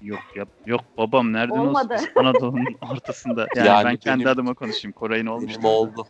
[0.00, 1.94] Yok yap yok babam nereden Olmadı.
[1.94, 3.48] olsun Anadolu'nun ortasında.
[3.56, 4.92] Yani, Yani ben kendi benim- adıma konuşayım.
[4.92, 5.54] Koray'ın olmuş.
[5.54, 6.06] Benim oldu.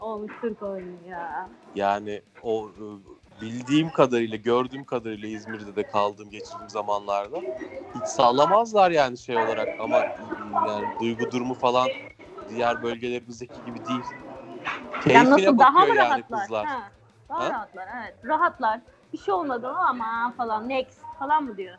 [0.00, 1.50] Olmuştur koyun ya.
[1.74, 2.84] Yani o e,
[3.40, 7.42] bildiğim kadarıyla, gördüğüm kadarıyla İzmir'de de kaldığım, geçirdiğim zamanlarda
[7.94, 10.22] hiç sağlamazlar yani şey olarak ama e,
[10.68, 11.88] yani duygu durumu falan
[12.48, 14.04] diğer bölgelerimizdeki gibi değil.
[15.06, 16.40] Yani Keyfine nasıl daha mı yani rahatlar?
[16.42, 16.66] kızlar.
[16.66, 16.78] Ha,
[17.28, 17.50] daha Ha?
[17.50, 18.14] rahatlar evet.
[18.24, 18.80] Rahatlar.
[19.12, 21.78] Bir şey olmadı ama falan next falan mı diyor?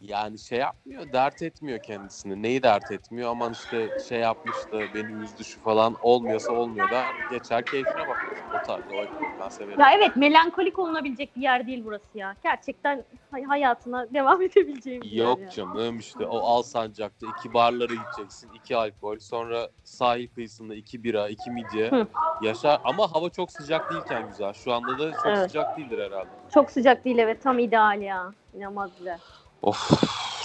[0.00, 2.42] Yani şey yapmıyor, dert etmiyor kendisini.
[2.42, 3.30] Neyi dert etmiyor?
[3.30, 5.96] Aman işte şey yapmıştı, beni üzdü şu falan.
[6.02, 8.16] Olmuyorsa olmuyor da geçer keyfine bak.
[8.52, 9.04] O tarz, o
[9.40, 9.80] ben severim.
[9.80, 12.36] Ya evet melankolik olunabilecek bir yer değil burası ya.
[12.42, 15.50] Gerçekten hay- hayatına devam edebileceğim bir Yok yer ya.
[15.50, 21.50] canım işte o Alsancak'ta iki barlara gideceksin, iki alkol, sonra sahil kıyısında iki bira, iki
[21.50, 22.06] midye Hı.
[22.40, 22.80] yaşar.
[22.84, 24.52] Ama hava çok sıcak değilken güzel.
[24.52, 25.46] Şu anda da çok Evet.
[25.50, 26.30] sıcak değildir herhalde.
[26.54, 28.34] Çok sıcak değil evet tam ideal ya.
[28.54, 29.20] İnanılmaz güzel.
[29.62, 29.90] Of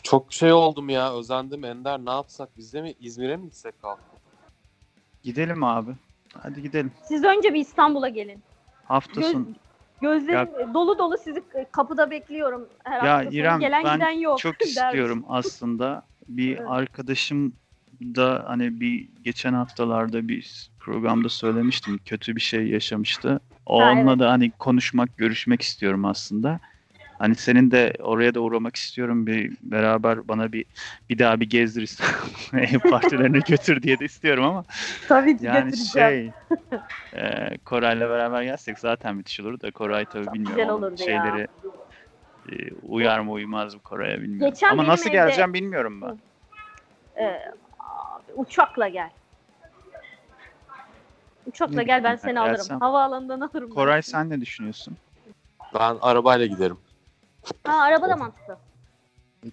[0.03, 3.99] çok şey oldum ya özendim Ender ne yapsak biz de mi İzmir'e mi gitsek kalk?
[5.23, 5.91] Gidelim abi.
[6.33, 6.91] Hadi gidelim.
[7.07, 8.43] Siz önce bir İstanbul'a gelin.
[8.85, 9.45] Hafta Göz, sonu.
[10.01, 12.69] gözlerim dolu dolu sizi kapıda bekliyorum.
[12.83, 13.29] Her Ya hafta.
[13.29, 14.39] İrem, Gelen ben giden yok.
[14.39, 16.05] Çok istiyorum aslında.
[16.27, 16.67] Bir Evet.
[16.69, 17.53] arkadaşım
[18.01, 21.99] da hani bir geçen haftalarda bir programda söylemiştim.
[22.05, 23.39] Kötü bir şey yaşamıştı.
[23.65, 24.19] O Ha, onunla evet.
[24.19, 26.59] da hani konuşmak, görüşmek istiyorum aslında.
[27.19, 29.27] Hani senin de oraya da uğramak istiyorum.
[29.27, 30.65] Bir beraber bana bir
[31.09, 31.97] bir daha bir gezdir
[32.53, 34.63] ev partilerine götür diye de istiyorum ama
[35.07, 36.31] Tabii ki yani şey
[37.15, 40.69] e, Koray'la beraber gelsek zaten müthiş olur da Koray tabii bilmiyorum.
[40.69, 41.05] olurdu ya.
[41.05, 41.47] şeyleri
[42.49, 44.53] e, uyar mı uymaz mı Koray'a bilmiyorum.
[44.53, 46.19] Geçen Ama nasıl evde- geleceğim bilmiyorum ben.
[47.19, 47.41] Ee,
[47.79, 49.09] abi, uçakla gel.
[51.45, 52.79] Uçakla gel ben seni alırım.
[52.79, 53.69] Havaalanından alırım.
[53.69, 54.97] Koray sen ne düşünüyorsun?
[55.73, 56.77] Ben arabayla giderim.
[57.63, 58.57] Ha araba da mantıklı.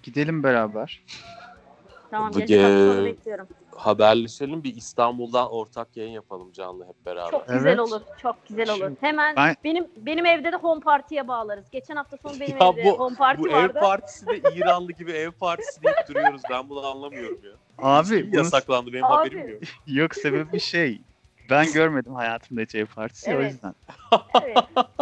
[0.03, 1.05] Gidelim beraber.
[2.11, 3.49] Tamam Bu ge- sonu bekliyorum.
[3.77, 7.31] Haberleşelim bir İstanbul'dan ortak yayın yapalım canlı hep beraber.
[7.31, 7.59] Çok Evet.
[7.59, 8.01] güzel olur.
[8.23, 8.79] Çok güzel olur.
[8.85, 11.71] Şimdi Hemen ben- benim benim evde de home party'ye bağlarız.
[11.71, 13.79] Geçen hafta sonu benim Ya evde bu- home party Bu ev vardı.
[13.81, 16.43] partisi de İranlı gibi ev partisi deyip duruyoruz.
[16.51, 17.51] Ben bunu anlamıyorum ya.
[17.79, 19.13] Abi Kim bunun yasaklandı benim Abi.
[19.13, 19.63] haberim yok.
[19.87, 21.01] yok sebebi şey.
[21.51, 23.53] Ben görmedim hayatımda hiç ev partisi o Evet.
[23.53, 23.75] yüzden.
[24.43, 24.57] evet.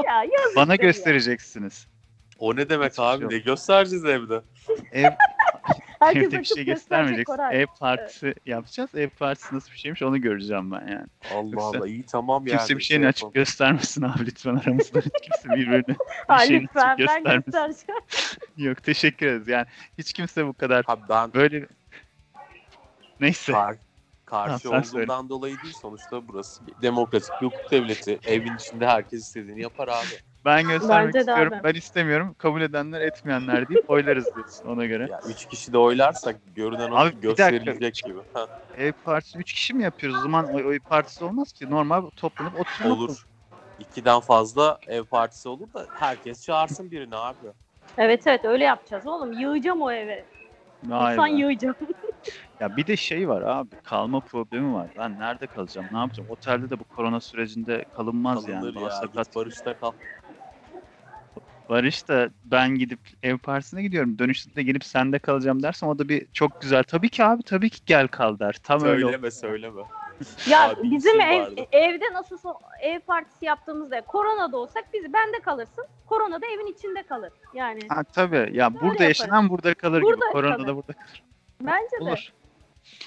[0.06, 0.24] Ya
[0.56, 0.76] Bana ya.
[0.76, 1.86] göstereceksiniz.
[2.40, 3.16] O ne demek Hiçbir abi?
[3.18, 3.32] şey yok.
[3.32, 4.42] Ne göstereceğiz evde?
[4.92, 5.10] Ev
[6.00, 7.26] Herkes evde bir açıp şey gösterecek göstermeyecek.
[7.26, 7.62] Koray.
[7.62, 8.94] Ev partisi yapacağız.
[8.94, 11.06] Ev partisi nasıl bir şeymiş onu göreceğim ben yani.
[11.34, 12.58] Allah Yoksa Allah iyi tamam yani.
[12.58, 13.32] Kimse bir şey şeyini açıp yapalım.
[13.34, 15.00] göstermesin abi lütfen aramızda.
[15.00, 15.96] hiç kimse birbirini
[16.28, 17.44] Ha, bir şeyini lütfen açıp ben göstermesin.
[17.52, 18.00] göstereceğim.
[18.56, 19.48] Yok teşekkür ederiz.
[19.48, 19.66] Yani
[19.98, 21.66] hiç kimse bu kadar Ha ben böyle
[23.20, 23.52] neyse.
[23.52, 23.76] kar,
[24.26, 28.18] karşı Tamam, sen olduğumdan dolayı değil sonuçta burası bir demokratik bir hukuk devleti.
[28.26, 30.29] Evin içinde herkes istediğini yapar abi.
[30.44, 31.52] Ben göstermek Bence de istiyorum.
[31.54, 31.64] abi.
[31.64, 32.34] Ben istemiyorum.
[32.38, 35.06] Kabul edenler etmeyenler deyip oylarız diyorsun ona göre.
[35.10, 37.50] Ya üç kişi de oylarsak görünen o Abi, ki bir dakika.
[37.50, 38.18] gösterilecek gibi.
[38.32, 40.18] Ha, Ev partisi 3 kişi mi yapıyoruz?
[40.18, 41.70] O zaman oy, oy partisi olmaz ki.
[41.70, 43.24] Normal toplanıp oturmak olur.
[43.78, 47.46] İkiden fazla ev partisi olur da herkes çağırsın birini abi.
[47.98, 49.32] Evet evet öyle yapacağız oğlum.
[49.32, 50.24] Yığacağım o eve.
[50.84, 51.32] Vay İnsan be.
[51.32, 51.76] yığacağım.
[52.60, 53.70] Ya bir de şey var abi.
[53.82, 54.90] Kalma problemi var.
[54.98, 55.88] Ben nerede kalacağım?
[55.92, 56.28] Ne yapacağım?
[56.30, 58.60] Otelde de bu korona sürecinde kalınmaz yani.
[58.60, 58.90] Kalınır Bana ya.
[58.90, 59.92] sakat Git barışta kal.
[61.70, 64.18] Barış da ben gidip ev partisine gidiyorum.
[64.18, 66.82] Dönüşte de gelip sende kalacağım dersen o da bir çok güzel.
[66.82, 68.56] Tabii ki abi tabii ki gel kal der.
[68.62, 69.04] Tam öyle.
[69.04, 69.12] oldu.
[69.12, 69.82] Söyleme söyleme.
[70.48, 71.60] Ya Abi, bizim ev, vardı.
[71.72, 72.38] evde nasıl
[72.82, 75.84] ev partisi yaptığımızda koronada olsak biz bende kalırsın.
[76.06, 77.32] Korona da evin içinde kalır.
[77.54, 78.50] Yani Ha tabii.
[78.52, 79.00] Ya burada yaparız.
[79.00, 80.32] yaşanan burada kalır Burada gibi.
[80.32, 81.22] Korona da burada kalır.
[81.60, 82.39] bence de.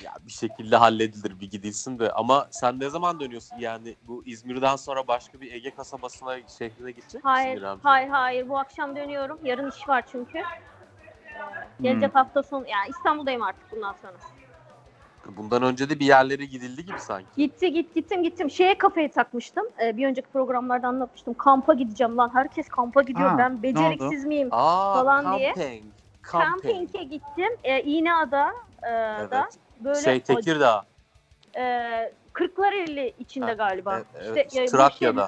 [0.03, 2.11] Ya bir şekilde halledilir bir gidilsin de.
[2.11, 3.57] Ama sen ne zaman dönüyorsun?
[3.59, 7.79] Yani bu İzmir'den sonra başka bir Ege kasabasına, şehrine gidecek misin Hayır, İremciğim?
[7.83, 8.49] hayır, hayır.
[8.49, 9.39] Bu akşam dönüyorum.
[9.43, 10.39] Yarın iş var çünkü.
[11.81, 12.19] Gelecek Hmm.
[12.21, 14.13] hafta sonu, yani İstanbul'dayım artık bundan sonra.
[15.25, 17.27] Bundan önce de bir yerlere gidildi gibi sanki.
[17.37, 18.51] Gitti, git, gittim, gittim.
[18.51, 19.65] Şeye kafayı takmıştım.
[19.83, 21.33] Ee, bir önceki programlarda anlatmıştım.
[21.33, 22.31] Kampa gideceğim lan.
[22.33, 23.29] Herkes kampa gidiyor.
[23.29, 24.47] Ha, ben beceriksiz miyim?
[24.51, 25.53] Aa, Falan diye.
[25.55, 25.93] camping.
[26.31, 26.63] Camping.
[26.63, 27.49] Kamping'e gittim.
[27.63, 29.59] Ee, İğneada e, da Evet.
[29.83, 30.83] Böyle Şey Tekirdağ.
[31.57, 33.99] e, Kırklareli içinde Ha, galiba.
[33.99, 35.27] e- İşte, evet, bu Trakya'da.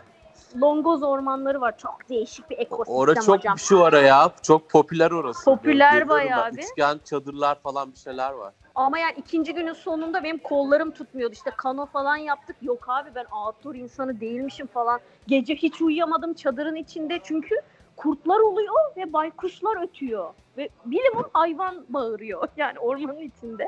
[0.52, 1.78] şey, Longoz ormanları var.
[1.78, 3.58] Çok değişik bir ekosistem Orada çok hocam.
[3.60, 4.32] şu ara ya.
[4.42, 5.46] Çok popüler orası.
[5.46, 6.58] Popüler Görüyorum bayağı bir.
[6.64, 8.54] Üçgen çadırlar falan bir şeyler var.
[8.76, 11.34] Ama yani ikinci günün sonunda benim kollarım tutmuyordu.
[11.34, 12.56] İşte kano falan yaptık.
[12.62, 15.00] Yok abi ben outdoor insanı değilmişim falan.
[15.28, 17.56] Gece hiç uyuyamadım çadırın içinde çünkü
[17.96, 20.34] kurtlar oluyor ve baykuşlar ötüyor.
[20.58, 23.68] Ve bilimum hayvan bağırıyor yani ormanın içinde.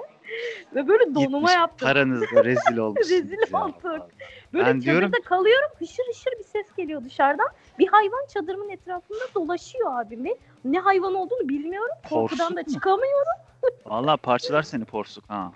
[0.75, 1.87] Ve böyle donuma yaptım.
[1.87, 3.63] Paranızla rezil olmuşsunuz Rezil ya.
[3.65, 4.07] olduk.
[4.53, 7.47] Böyle Ben çadırda diyorum- kalıyorum hışır hışır bir ses geliyor dışarıdan.
[7.79, 11.95] Bir hayvan çadırımın etrafında dolaşıyor abim ve ne hayvan olduğunu bilmiyorum.
[12.09, 12.73] Korkudan Porsuk da mu?
[12.73, 13.37] çıkamıyorum.
[13.85, 15.51] Vallahi parçalar seni porsuk ha.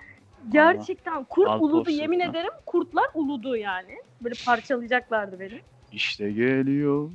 [0.52, 2.30] Gerçekten kurt Al uludu porsuk yemin ya.
[2.30, 2.52] ederim.
[2.66, 3.98] Kurtlar uludu yani.
[4.22, 5.62] Böyle parçalayacaklardı beni.
[5.92, 7.10] İşte geliyor.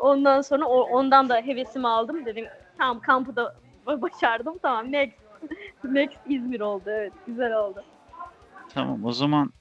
[0.00, 2.26] Ondan sonra o, ondan da hevesimi aldım.
[2.26, 2.46] Dedim
[2.78, 3.54] tamam kampı da
[3.86, 4.58] başardım.
[4.62, 5.18] Tamam next.
[5.84, 6.84] next İzmir oldu.
[6.90, 7.84] Evet güzel oldu.
[8.74, 9.52] Tamam o zaman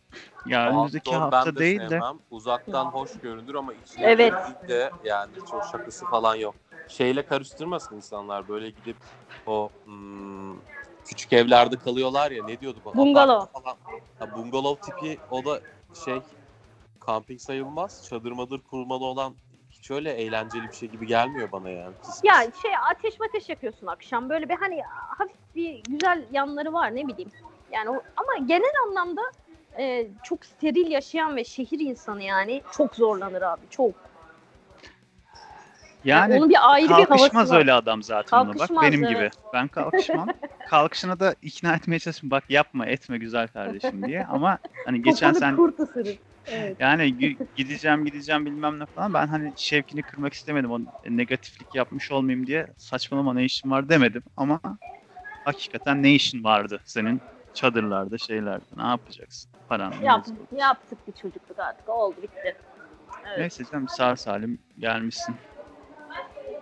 [0.45, 2.19] ya önümüzdeki Outdoor hafta ben de değil de sevmem.
[2.31, 4.33] Uzaktan hoş görünür ama içine Evet.
[4.33, 6.55] girdiğinde yani çok şakası falan yok.
[6.87, 8.97] Şeyle karıştırmasın insanlar böyle gidip
[9.45, 10.57] o hmm,
[11.05, 12.97] küçük evlerde kalıyorlar ya ne diyordu bu?
[12.97, 13.35] Bungalov.
[13.35, 13.77] Apartman Falan.
[14.19, 15.61] Ha, bungalov tipi o da
[15.93, 16.21] şey
[16.99, 18.03] kamping sayılmaz.
[18.09, 19.35] Çadır madır kurmalı olan
[19.79, 21.93] hiç öyle eğlenceli bir şey gibi gelmiyor bana yani.
[22.01, 22.23] Pis pis.
[22.23, 24.29] Ya şey ateş mateş yakıyorsun akşam.
[24.29, 24.81] Böyle bir hani
[25.17, 27.31] hafif bir güzel yanları var ne bileyim.
[27.71, 29.21] Yani o, ama genel anlamda
[29.77, 33.91] e, çok steril yaşayan ve şehir insanı yani çok zorlanır abi çok.
[36.03, 37.57] yani onun bir ayrı bir kalkışmaz var.
[37.57, 39.15] öyle adam zaten ona bak benim evet.
[39.15, 39.29] gibi.
[39.53, 40.27] Ben kalkışmam.
[40.69, 42.31] Kalkışına da ikna etmeye çalışıyorum.
[42.31, 46.19] Bak yapma etme güzel kardeşim diye ama hani geçen sen kurt ısırır.
[46.51, 46.77] Evet.
[46.79, 47.17] yani
[47.55, 50.71] gideceğim gideceğim bilmem ne falan ben hani şevkini kırmak istemedim.
[50.71, 50.79] O
[51.09, 54.61] negatiflik yapmış olmayayım diye saçmalama ne işin var demedim ama
[55.45, 57.21] hakikaten ne işin vardı senin
[57.53, 59.51] çadırlarda şeylerde ne yapacaksın?
[59.69, 60.25] Paran Yap,
[60.57, 62.55] yaptık bir çocukluk artık oldu bitti.
[63.27, 63.39] Evet.
[63.39, 65.35] Neyse canım sağ salim gelmişsin.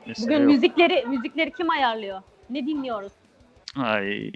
[0.07, 0.51] Mesele Bugün yok.
[0.51, 2.21] müzikleri müzikleri kim ayarlıyor?
[2.49, 3.11] Ne dinliyoruz?
[3.75, 4.31] Ay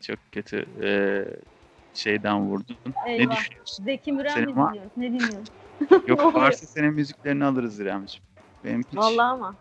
[0.00, 1.57] çok kötü ee,
[1.98, 2.76] şeyden vurdun.
[3.06, 3.36] Ne Eyvah.
[3.36, 3.84] düşünüyorsun?
[3.84, 4.92] Zeki Müren mi var- dinliyoruz?
[4.96, 5.48] Ne dinliyoruz?
[6.06, 8.24] Yok varsa senin müziklerini alırız İremciğim.
[8.64, 9.54] Benim hiç, Vallahi ama.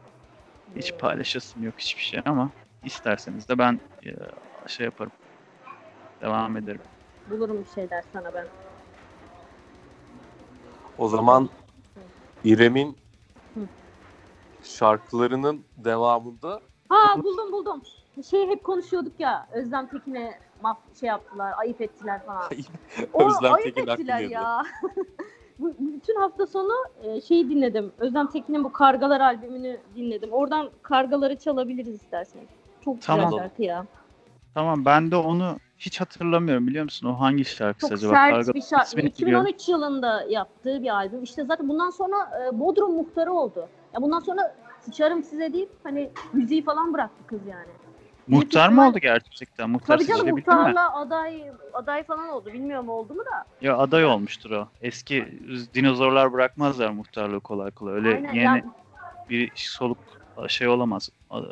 [0.76, 2.52] hiç paylaşasım yok hiçbir şey ama
[2.84, 4.16] isterseniz de ben ee,
[4.68, 5.12] şey yaparım.
[6.22, 6.82] Devam ederim.
[7.30, 8.48] Bulurum bir şeyler sana ben.
[10.98, 11.50] O zaman
[12.44, 12.98] İrem'in
[14.64, 17.82] şarkılarının devamında Ha buldum buldum.
[18.30, 22.44] Şey hep konuşuyorduk ya Özlem Tekin'e maf şey yaptılar, ayıp ettiler falan.
[23.14, 24.64] O Özlem ayıp Tekin ettiler ya.
[25.60, 27.92] Bu- bütün hafta sonu e, şeyi dinledim.
[27.98, 30.32] Özlem Tekin'in bu Kargalar albümünü dinledim.
[30.32, 32.48] Oradan Kargaları çalabiliriz isterseniz.
[32.86, 33.26] Çok Tamam.
[33.30, 33.86] güzel şarkı ya.
[34.54, 37.08] Tamam ben de onu hiç hatırlamıyorum biliyor musun?
[37.08, 38.14] O hangi şarkısı Çok acaba?
[38.14, 38.86] sert Karga- bir şarkı.
[38.88, 39.46] ismini biliyorum.
[39.48, 41.24] 2013 yılında yaptığı bir albüm.
[41.24, 42.16] İşte zaten bundan sonra
[42.46, 43.68] e, Bodrum muhtarı oldu.
[43.94, 47.70] Ya bundan sonra sıçarım size deyip hani müziği falan bıraktı kız yani.
[48.28, 49.70] Muhtar mı oldu gerçekten?
[49.70, 50.56] Muhtar Tabii canım seçilebildi mi?
[50.56, 52.54] muhtarla aday aday falan oldu.
[52.54, 53.46] Bilmiyorum oldu mu da.
[53.62, 54.68] Ya aday olmuştur o.
[54.82, 55.40] Eski
[55.74, 57.94] dinozorlar bırakmazlar muhtarlığı kolay kolay.
[57.96, 58.34] Öyle Aynen.
[58.34, 58.64] yeni Ya,
[59.30, 59.98] bir soluk
[60.48, 61.10] şey olamaz.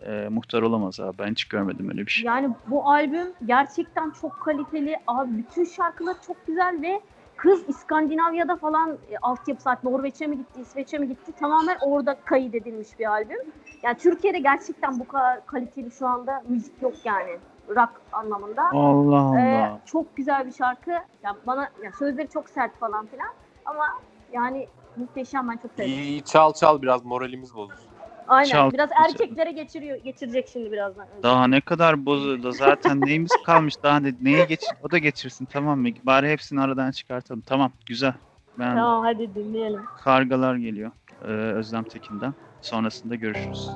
[0.07, 1.17] E, muhtar olamaz abi.
[1.19, 2.25] Ben hiç görmedim öyle bir şey.
[2.25, 4.95] yani bu albüm gerçekten çok kaliteli.
[5.07, 7.01] Abi bütün şarkılar çok güzel ve
[7.38, 11.32] kız İskandinavya'da falan e, altyapı saat Norveç'e mi gitti, İsveç'e mi gitti?
[11.39, 13.39] Tamamen orada kaydedilmiş bir albüm.
[13.84, 17.38] Yani Türkiye'de gerçekten bu kadar kaliteli şu anda müzik yok yani.
[17.69, 18.63] Rock anlamında.
[18.74, 19.39] Allah Allah.
[19.39, 20.91] Ee, çok güzel bir şarkı.
[21.24, 23.30] Ya bana ya sözleri çok sert falan filan
[23.65, 23.86] ama
[24.34, 24.67] yani
[24.98, 25.91] muhteşem ben çok sevdim.
[25.91, 27.94] iyi, iyi çal çal biraz moralimiz bozulsun.
[28.27, 28.49] Aynen.
[28.51, 31.07] Çal- biraz erkeklere geçiriyor geçirecek şimdi birazdan.
[31.23, 32.51] Daha ne kadar bozuldu.
[32.51, 35.89] Zaten neyimiz kalmış daha ne, neye geç o da geçirsin tamam mı?
[36.03, 37.41] Bari hepsini aradan çıkartalım.
[37.41, 38.13] Tamam güzel.
[38.59, 39.81] Ben Tamam hadi dinleyelim.
[40.03, 42.33] kargalar geliyor ee, Özlem Tekin'den.
[42.61, 43.69] Sonrasında görüşürüz.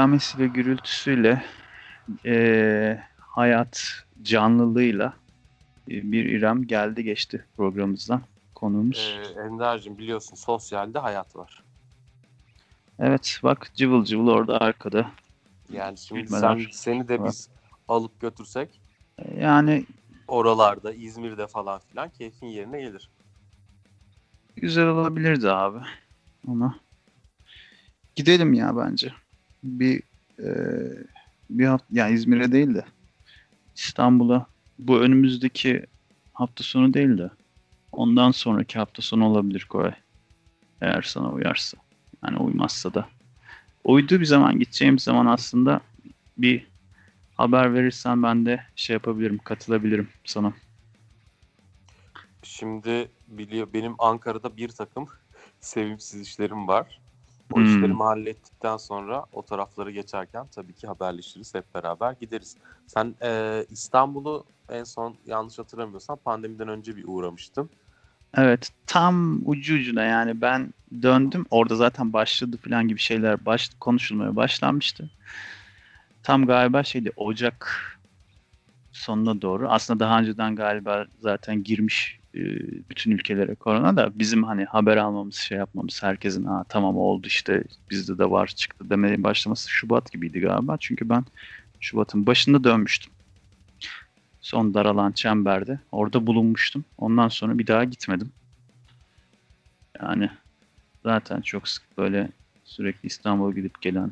[0.00, 1.42] Hengamesiyle, gürültüsüyle,
[2.24, 3.82] eee, hayat
[4.22, 5.14] canlılığıyla
[5.90, 8.22] e, bir İrem geldi geçti programımızdan
[8.54, 9.20] konuğumuz.
[9.36, 11.62] Ee, Ender'cim biliyorsun sosyalde hayat var.
[12.98, 15.10] Evet, bak cıvıl cıvıl orada arkada.
[15.72, 17.48] Yani şimdi Bilmeden sen, seni de biz
[17.88, 18.80] alıp götürsek
[19.40, 19.86] Yani
[20.28, 23.10] oralarda, İzmir'de falan filan keyfin yerine gelir.
[24.56, 25.78] güzel olabilirdi abi.
[26.48, 26.80] Ama
[28.14, 29.12] gidelim ya bence.
[29.62, 30.02] Bir
[30.38, 31.04] eee
[31.50, 32.84] bir hafta, yani İzmir'e değil de
[33.76, 34.46] İstanbul'a
[34.78, 35.86] bu önümüzdeki
[36.32, 37.30] hafta sonu değil de
[37.92, 39.94] ondan sonraki hafta sonu olabilir Koray.
[40.80, 41.78] Eğer sana uyarsa.
[42.24, 43.08] Yani uymazsa da.
[43.84, 45.80] Uyduğu bir zaman gideceğim zaman aslında
[46.38, 46.66] bir
[47.34, 50.52] haber verirsen ben de şey yapabilirim, katılabilirim sana.
[52.42, 55.08] Şimdi biliyor benim Ankara'da bir takım
[55.60, 57.00] sevimsiz işlerim var.
[57.50, 57.64] O Hmm.
[57.64, 61.54] işlerimi hallettikten sonra o tarafları geçerken tabii ki haberleşiriz.
[61.54, 62.56] Hep beraber gideriz.
[62.86, 67.70] Sen e, İstanbul'u en son yanlış hatırlamıyorsam pandemiden önce bir uğramıştın.
[68.34, 71.46] Evet, tam ucu ucuna yani ben döndüm.
[71.50, 75.10] Orada zaten başladı falan gibi şeyler baş, konuşulmaya başlanmıştı.
[76.22, 77.86] Tam galiba şeydi Ocak
[78.92, 79.68] sonuna doğru.
[79.68, 82.19] Aslında daha önceden galiba zaten girmiş
[82.90, 87.64] bütün ülkelere korona da bizim hani haber almamız, şey yapmamız, herkesin ha tamam oldu işte
[87.90, 90.76] bizde de var çıktı demeye başlaması Şubat gibiydi galiba.
[90.80, 91.24] Çünkü ben
[91.80, 93.12] Şubat'ın başında dönmüştüm.
[94.40, 95.78] Son daralan çemberde.
[95.92, 96.84] Orada bulunmuştum.
[96.98, 98.32] Ondan sonra bir daha gitmedim.
[100.02, 100.30] Yani
[101.02, 102.28] zaten çok sık böyle
[102.64, 104.10] sürekli İstanbul'a gidip gelen,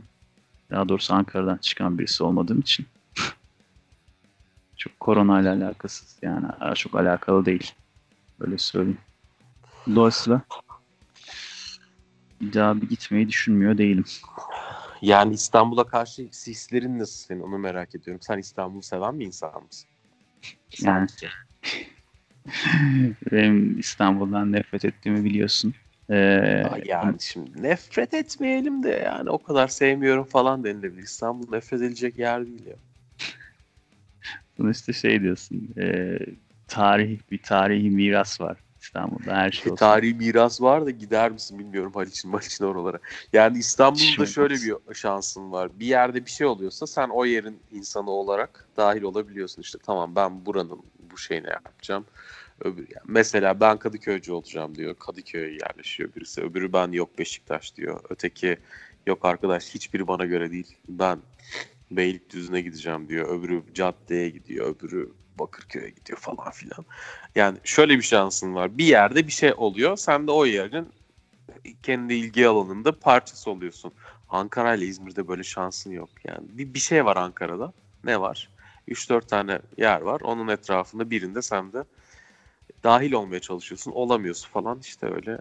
[0.70, 2.86] daha doğrusu Ankara'dan çıkan birisi olmadığım için
[4.76, 7.72] çok koronayla alakasız yani çok alakalı değil.
[8.40, 8.98] Böyle söyleyeyim.
[9.94, 10.42] Dolayısıyla
[12.40, 14.04] bir daha bir gitmeyi düşünmüyor değilim.
[15.02, 18.22] Yani İstanbul'a karşı hislerin nasıl senin onu merak ediyorum.
[18.22, 19.88] Sen İstanbul'u seven bir insan mısın?
[20.82, 21.08] Yani
[23.32, 25.74] benim İstanbul'dan nefret ettiğimi biliyorsun.
[26.10, 31.02] Ee, Ya yani şimdi nefret etmeyelim de yani o kadar sevmiyorum falan denilebilir.
[31.02, 32.76] İstanbul nefret edilecek yer değil ya.
[34.56, 35.68] sonuçta şey diyorsun.
[35.78, 36.18] E,
[36.68, 38.56] tarih bir tarihi miras var
[38.88, 39.76] İstanbul'da her şey olsun.
[39.76, 42.98] tarihi miras var da gider misin bilmiyorum Haliç'in Haliç'in oralara.
[43.32, 45.70] Yani İstanbul'da şöyle bir şansın var.
[45.80, 49.62] Bir yerde bir şey oluyorsa sen o yerin insanı olarak dahil olabiliyorsun.
[49.62, 52.04] İşte tamam ben buranın bu şeyini yapacağım.
[52.60, 54.94] Öbür, yani mesela ben Kadıköycü olacağım diyor.
[54.94, 56.42] Kadıköy'e yerleşiyor birisi.
[56.42, 58.00] Öbürü ben yok Beşiktaş diyor.
[58.10, 58.58] Öteki
[59.06, 60.76] yok arkadaş hiçbiri bana göre değil.
[60.88, 61.18] Ben
[61.90, 63.38] Beylikdüzü'ne gideceğim diyor.
[63.38, 64.76] Öbürü caddeye gidiyor.
[64.76, 66.84] Öbürü Bakırköy'e gidiyor falan filan.
[67.34, 68.78] Yani şöyle bir şansın var.
[68.78, 69.96] Bir yerde bir şey oluyor.
[69.96, 70.88] Sen de o yerin
[71.82, 73.92] kendi ilgi alanında parçası oluyorsun.
[74.28, 76.10] Ankara ile İzmir'de böyle şansın yok.
[76.24, 77.72] Yani bir, bir şey var Ankara'da.
[78.04, 78.50] Ne var?
[78.88, 80.20] 3-4 tane yer var.
[80.20, 81.84] Onun etrafında birinde sen de
[82.84, 83.90] dahil olmaya çalışıyorsun.
[83.92, 85.38] Olamıyorsun falan işte öyle.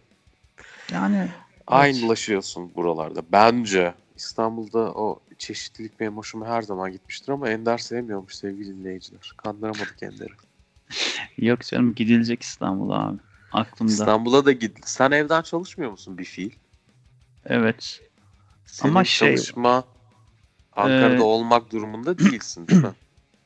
[0.92, 1.28] Yani
[1.68, 3.22] Aynılaşıyorsun buralarda.
[3.32, 9.34] Bence İstanbul'da o çeşitlilik benim hoşuma her zaman gitmiştir ama Ender sevmiyormuş sevgili dinleyiciler.
[9.38, 10.34] Kandıramadık Ender'i.
[11.48, 13.18] yok canım gidilecek İstanbul'a abi.
[13.52, 13.92] Aklımda.
[13.92, 14.78] İstanbul'a da git.
[14.88, 16.52] Sen evden çalışmıyor musun bir fiil?
[17.46, 18.02] Evet.
[18.66, 19.84] Senin Ama şey- çalışma
[20.74, 22.94] Ankara'da Ee, olmak durumunda değilsin değil mi?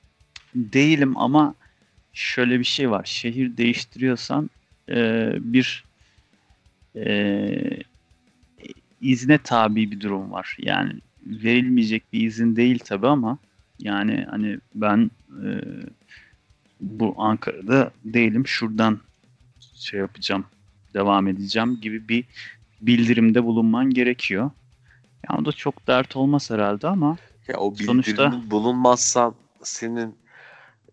[0.55, 1.55] Değilim ama
[2.13, 3.05] şöyle bir şey var.
[3.05, 4.49] Şehir değiştiriyorsan
[4.89, 5.85] e, bir
[6.95, 7.80] e,
[9.01, 10.57] izne tabi bir durum var.
[10.59, 10.93] Yani
[11.25, 13.37] verilmeyecek bir izin değil tabi ama
[13.79, 15.11] yani hani ben
[15.43, 15.49] e,
[16.81, 18.47] bu Ankara'da değilim.
[18.47, 18.99] Şuradan
[19.75, 20.45] şey yapacağım,
[20.93, 22.23] devam edeceğim gibi bir
[22.81, 24.51] bildirimde bulunman gerekiyor.
[25.29, 30.15] Yani o da çok dert olmaz herhalde ama Ya o Sonuçta- bulunmazsan senin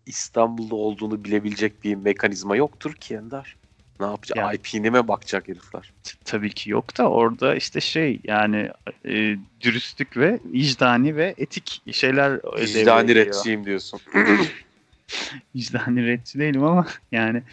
[0.05, 3.55] İstanbul'da olduğunu bilebilecek bir mekanizma yoktur ki Ender.
[3.99, 4.37] Ne yapacak?
[4.37, 5.93] Ya- IP'ne mi bakacak herifler?
[6.25, 8.71] Tabii ki yok da orada işte şey yani
[9.05, 13.99] e, dürüstlük ve vicdani ve etik şeyler devreye Vicdani retçiyim diyorsun.
[15.55, 17.43] Vicdani retçi değilim ama yani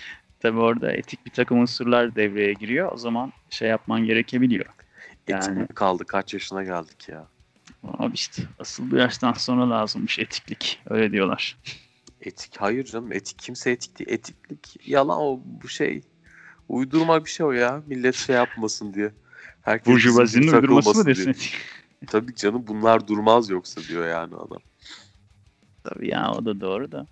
[0.40, 2.92] tabii orada etik bir takım unsurlar devreye giriyor.
[2.92, 4.66] O zaman şey yapman gerekebiliyor.
[5.28, 6.04] Etik Yani- mi kaldı?
[6.04, 7.26] Kaç yaşına geldik ya?
[7.98, 10.80] Abi işte asıl bu yaştan sonra lazımmış etiklik.
[10.90, 11.56] Öyle diyorlar.
[12.20, 14.10] Etik hayır canım etik kimse etik değil.
[14.10, 16.02] Etiklik yalan o bu şey.
[16.68, 17.82] Uydurma bir şey o ya.
[17.86, 19.12] Millet şey yapmasın diye.
[19.62, 21.24] Herkes Burjuvazinin uydurması mı desin?
[21.24, 21.34] diye.
[22.06, 24.60] Tabii canım bunlar durmaz yoksa diyor yani adam.
[25.84, 27.06] Tabii ya o da doğru da.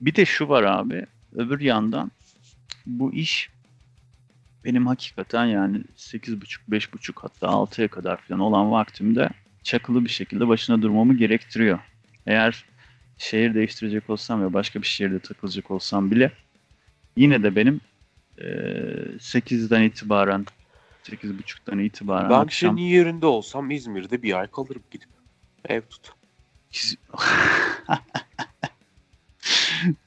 [0.00, 1.06] Bir de şu var abi.
[1.32, 2.10] Öbür yandan
[2.86, 3.50] bu iş
[4.64, 9.28] benim hakikaten yani 8.30, 5.30 hatta 6'ya kadar falan olan vaktimde
[9.62, 11.78] çakılı bir şekilde başına durmamı gerektiriyor.
[12.26, 12.64] Eğer
[13.18, 16.32] şehir değiştirecek olsam ve başka bir şehirde takılacak olsam bile
[17.16, 17.80] yine de benim
[18.40, 20.46] eee 8'den itibaren
[21.02, 25.08] 8.30'dan itibaren ben akşam senin yerinde olsam İzmir'de bir ay kalırım gidip.
[25.68, 26.12] Ev tut.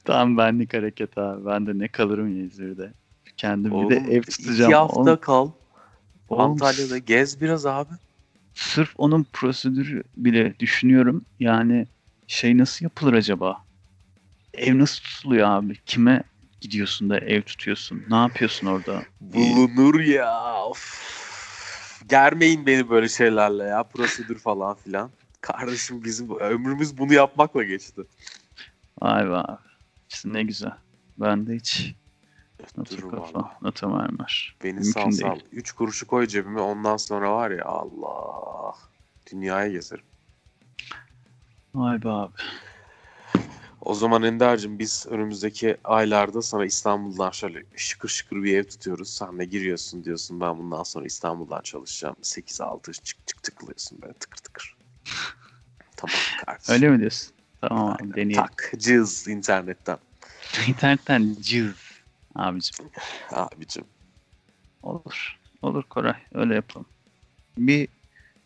[0.04, 1.46] Tam benlik hareket abi.
[1.46, 2.92] Ben de ne kalırım ya İzmir'de.
[3.36, 4.70] Kendim bir de Oğlum, ev tutacağım.
[4.70, 5.50] İki hafta Oğlum, kal.
[6.28, 7.92] oğlum, Antalya'da gez biraz abi.
[8.54, 11.24] Sırf onun prosedürü bile düşünüyorum.
[11.40, 11.86] Yani
[12.26, 13.64] şey nasıl yapılır acaba?
[14.54, 15.76] Ev nasıl tutuluyor abi?
[15.86, 16.22] Kime
[16.62, 18.04] gidiyorsun da ev tutuyorsun?
[18.10, 19.02] Ne yapıyorsun orada?
[19.20, 20.64] Bulunur ya.
[20.64, 21.02] Of.
[22.08, 23.82] Germeyin beni böyle şeylerle ya.
[23.82, 25.10] Prosedür falan filan.
[25.40, 28.02] Kardeşim bizim ömrümüz bunu yapmakla geçti.
[29.02, 29.58] Vay be abi.
[30.10, 30.72] İşte ne güzel.
[31.18, 31.94] Ben de hiç
[32.90, 34.56] Durun kafa, nota mermer.
[34.64, 35.30] Beni Mümkün sal sal.
[35.30, 35.44] değil.
[35.52, 38.74] Üç kuruşu koy cebime ondan sonra var ya Allah.
[39.32, 40.04] Dünyaya gezerim.
[41.74, 42.32] Vay be abi.
[43.84, 49.10] O zaman Ender'cim biz önümüzdeki aylarda sana İstanbul'dan şöyle şıkır şıkır bir ev tutuyoruz.
[49.10, 52.16] Sen de giriyorsun diyorsun ben bundan sonra İstanbul'dan çalışacağım.
[52.22, 54.76] 8-6 çık çık tıklıyorsun böyle tıkır tıkır.
[55.96, 56.16] tamam
[56.46, 56.74] kardeşim.
[56.74, 57.32] Öyle mi diyorsun?
[57.60, 58.14] Tamam Aynen.
[58.14, 58.34] deneyelim.
[58.34, 59.98] Tak cız internetten.
[60.68, 61.74] İnternetten cız
[62.34, 62.86] abicim.
[63.30, 63.84] Abicim.
[64.82, 65.38] Olur.
[65.62, 66.16] Olur Koray.
[66.34, 66.86] Öyle yapalım.
[67.58, 67.88] Bir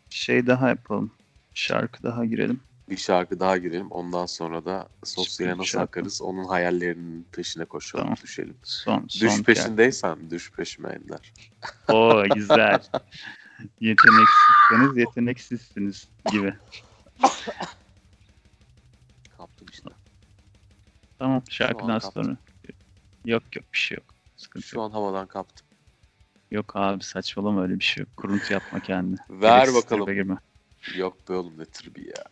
[0.09, 1.11] şey daha yapalım.
[1.53, 2.59] Şarkı daha girelim.
[2.89, 3.91] Bir şarkı daha girelim.
[3.91, 5.61] Ondan sonra da sosyale Şarkı.
[5.61, 8.03] nasıl akarız onun hayallerinin peşine koşalım.
[8.05, 8.17] Tamam.
[8.23, 8.57] Düşelim.
[8.63, 11.33] Son, son Düş peşindeysen düş peşime Ender.
[11.93, 12.83] O güzel.
[13.79, 16.53] Yeteneksizseniz yeteneksizsiniz gibi.
[19.37, 19.89] Kaptım işte.
[21.19, 22.37] Tamam şarkıdan sonra.
[23.25, 24.05] Yok yok bir şey yok.
[24.37, 24.85] Sıkıntı Şu yok.
[24.85, 25.67] an havadan kaptım.
[26.51, 28.17] Yok abi saçmalama öyle bir şey yok.
[28.17, 29.17] Kuruntu yapma kendini.
[29.29, 30.39] Ver Gereksiz bakalım.
[30.95, 32.23] Yok be oğlum ne tribi ya.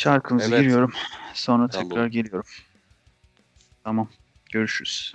[0.00, 0.60] Şarkımızı Evet.
[0.62, 0.92] giriyorum.
[1.34, 1.88] Sonra Tamam.
[1.90, 2.44] tekrar geliyorum.
[3.84, 4.08] Tamam.
[4.52, 5.12] Görüşürüz.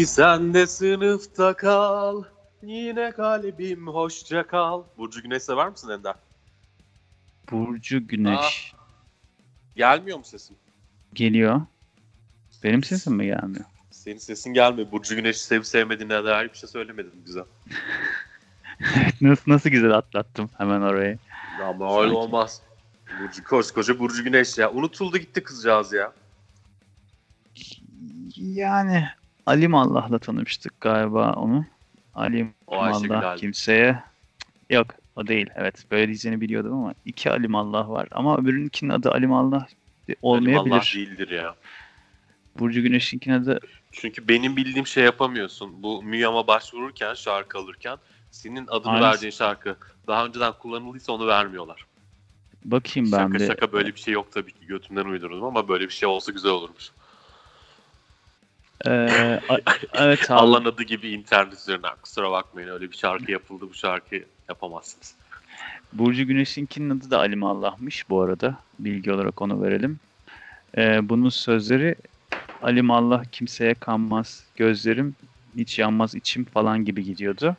[0.00, 2.22] Hadi sen de sınıfta kal.
[2.62, 4.82] Yine kalbim hoşça kal.
[4.98, 6.14] Burcu Güneş sever misin Ender?
[7.50, 8.74] Burcu Güneş
[9.76, 10.56] Gelmiyor mu sesim?
[11.14, 11.60] geliyor.
[12.64, 13.64] Benim sesim mi gelmiyor?
[13.90, 14.92] Senin sesin gelmiyor.
[14.92, 17.44] Burcu Güneş'i sevip sevmediğine dair bir şey söylemedin güzel.
[19.20, 21.18] nasıl nasıl güzel atlattım hemen orayı.
[21.62, 22.62] Ama öyle olmaz.
[23.22, 24.72] Burcu koskoca Burcu Güneş ya.
[24.72, 26.12] Unutuldu gitti kızcağız ya.
[28.36, 29.08] Yani
[29.46, 31.66] Alim Allah'la tanımıştık galiba onu.
[32.14, 34.02] Alim O Allah kimseye.
[34.70, 34.86] Yok
[35.16, 35.46] o değil.
[35.56, 38.08] Evet böyle diyeceğini biliyordum ama iki Alim Allah var.
[38.10, 39.66] Ama öbürünkinin adı Alim Allah
[40.22, 40.74] olmayabilir.
[40.74, 41.54] Allah değildir ya.
[42.58, 43.60] Burcu Güneş'inkinin adı
[43.92, 45.82] Çünkü benim bildiğim şey yapamıyorsun.
[45.82, 47.96] Bu MÜYAM'a başvururken, şarkı alırken
[48.30, 49.08] senin adını Aynısı.
[49.08, 49.76] verdiğin şarkı
[50.06, 51.86] daha önceden kullanıldıysa onu vermiyorlar.
[52.64, 53.46] bakayım ben şaka bir.
[53.46, 54.66] şaka böyle bir şey yok tabii ki.
[54.66, 56.90] Götümden uydurdum ama böyle bir şey olsa güzel olurmuş.
[58.86, 59.40] Ee,
[59.94, 60.40] evet abi.
[60.40, 61.92] Allah'ın adı gibi internet üzerinden.
[62.02, 63.66] Kusura bakmayın öyle bir şarkı yapıldı.
[63.70, 65.14] Bu şarkıyı yapamazsınız.
[65.92, 68.58] Burcu Güneş'inkinin adı da Alim Allah'mış bu arada.
[68.78, 70.00] Bilgi olarak onu verelim.
[70.76, 71.94] Ee, bunun sözleri
[72.62, 75.14] Alim Allah kimseye kanmaz gözlerim
[75.56, 77.56] hiç yanmaz içim falan gibi gidiyordu.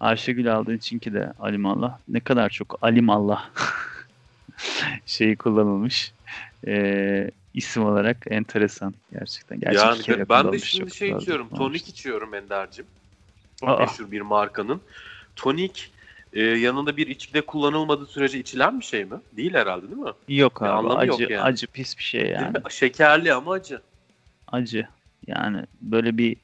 [0.00, 2.00] Ayşegül aldığın içinki de Alim Allah.
[2.08, 3.50] Ne kadar çok Alim Allah
[5.06, 6.12] şeyi kullanılmış.
[6.66, 9.60] Ee, isim olarak enteresan gerçekten.
[9.60, 11.48] Gerçi yani bir kere ben de şimdi şey fazla içiyorum.
[11.48, 11.80] kullanılmış.
[11.80, 12.86] Tonik içiyorum Ender'cim.
[13.62, 13.76] Aa.
[13.76, 14.80] meşhur bir markanın.
[15.36, 15.90] Tonik
[16.32, 19.20] e, yanında bir içkide kullanılmadığı sürece içilen bir şey mi?
[19.36, 20.12] Değil herhalde değil mi?
[20.28, 21.42] Yok abi anlamı yok acı yani.
[21.42, 22.56] acı pis bir şey yani.
[22.70, 23.80] Şekerli ama acı.
[24.48, 24.88] acı.
[25.26, 26.36] Yani böyle bir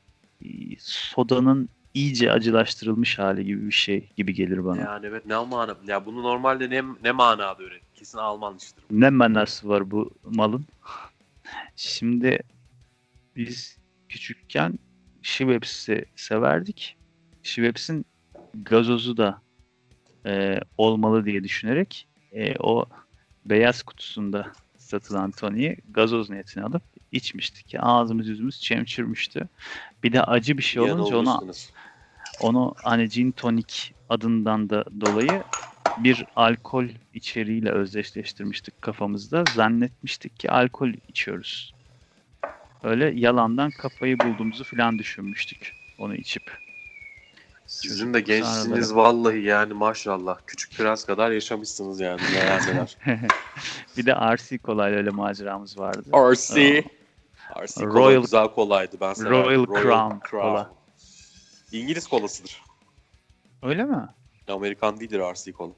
[0.45, 0.49] e,
[0.79, 4.81] sodanın iyice acılaştırılmış hali gibi bir şey gibi gelir bana.
[4.81, 5.77] Yani evet ne mana?
[5.87, 7.83] Ya bunu normalde ne ne manada üret?
[7.95, 8.83] Kesin Alman işidir.
[8.91, 9.01] bu.
[9.01, 10.67] Ne manası var bu malın?
[11.77, 12.39] Şimdi
[13.37, 13.79] biz
[14.09, 14.79] küçükken
[15.23, 16.97] Schweppes'i severdik.
[17.43, 18.07] Schweppes'in
[18.55, 19.43] gazozu da
[20.27, 22.85] e, olmalı diye düşünerek e, o
[23.45, 26.83] beyaz kutusunda satılan toniği gazoz niyetine alıp
[27.13, 27.75] içmiştik.
[27.79, 29.49] Ağzımız yüzümüz çemçürmüştü.
[30.03, 31.41] Bir de acı bir şey olunca ona.
[32.41, 35.43] Onu hani gin tonik adından da dolayı
[35.97, 36.85] bir alkol
[37.15, 39.45] içeriğiyle özdeşleştirmiştik kafamızda.
[39.45, 41.75] Zannetmiştik ki alkol içiyoruz.
[42.85, 46.59] Öyle yalandan kafayı bulduğumuzu falan düşünmüştük onu içip.
[47.67, 50.39] Sizin de gençsiniz vallahi yani maşallah.
[50.47, 52.97] Küçük prens kadar yaşamışsınız yani neler.
[53.97, 56.11] bir de RC kolayla öyle maceramız vardı.
[56.33, 56.85] RC.
[57.63, 59.45] RC kola Royal- güzel kolaydı ben severim.
[59.45, 60.76] Royal Crown kola.
[61.73, 62.63] İngiliz kolasıdır.
[63.63, 64.09] Öyle mi?
[64.49, 65.73] Amerikan değildir RC kola.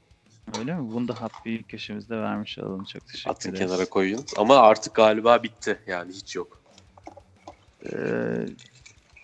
[0.59, 0.93] Öyle mi?
[0.93, 2.83] Bunu da hap bir köşemizde vermiş olalım.
[2.83, 3.71] Çok teşekkür Atın ederiz.
[3.71, 4.25] kenara koyun.
[4.37, 5.79] Ama artık galiba bitti.
[5.87, 6.61] Yani hiç yok.
[7.85, 8.45] Ee,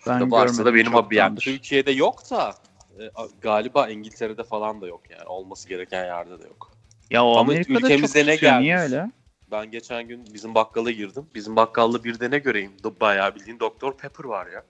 [0.06, 1.18] ben Varsa da benim haberim.
[1.18, 1.38] Yani.
[1.38, 2.54] Türkiye'de yok da
[3.00, 3.10] e,
[3.40, 5.24] galiba İngiltere'de falan da yok yani.
[5.24, 6.72] Olması gereken yerde de yok.
[7.10, 8.62] Ya o Ama Amerika'da ülkemize çok ne gelmiş?
[8.62, 9.10] Niye öyle?
[9.50, 11.26] Ben geçen gün bizim bakkala girdim.
[11.34, 12.72] Bizim bakkalda bir de ne göreyim?
[13.00, 13.92] Bayağı bildiğin Dr.
[13.98, 14.64] Pepper var ya.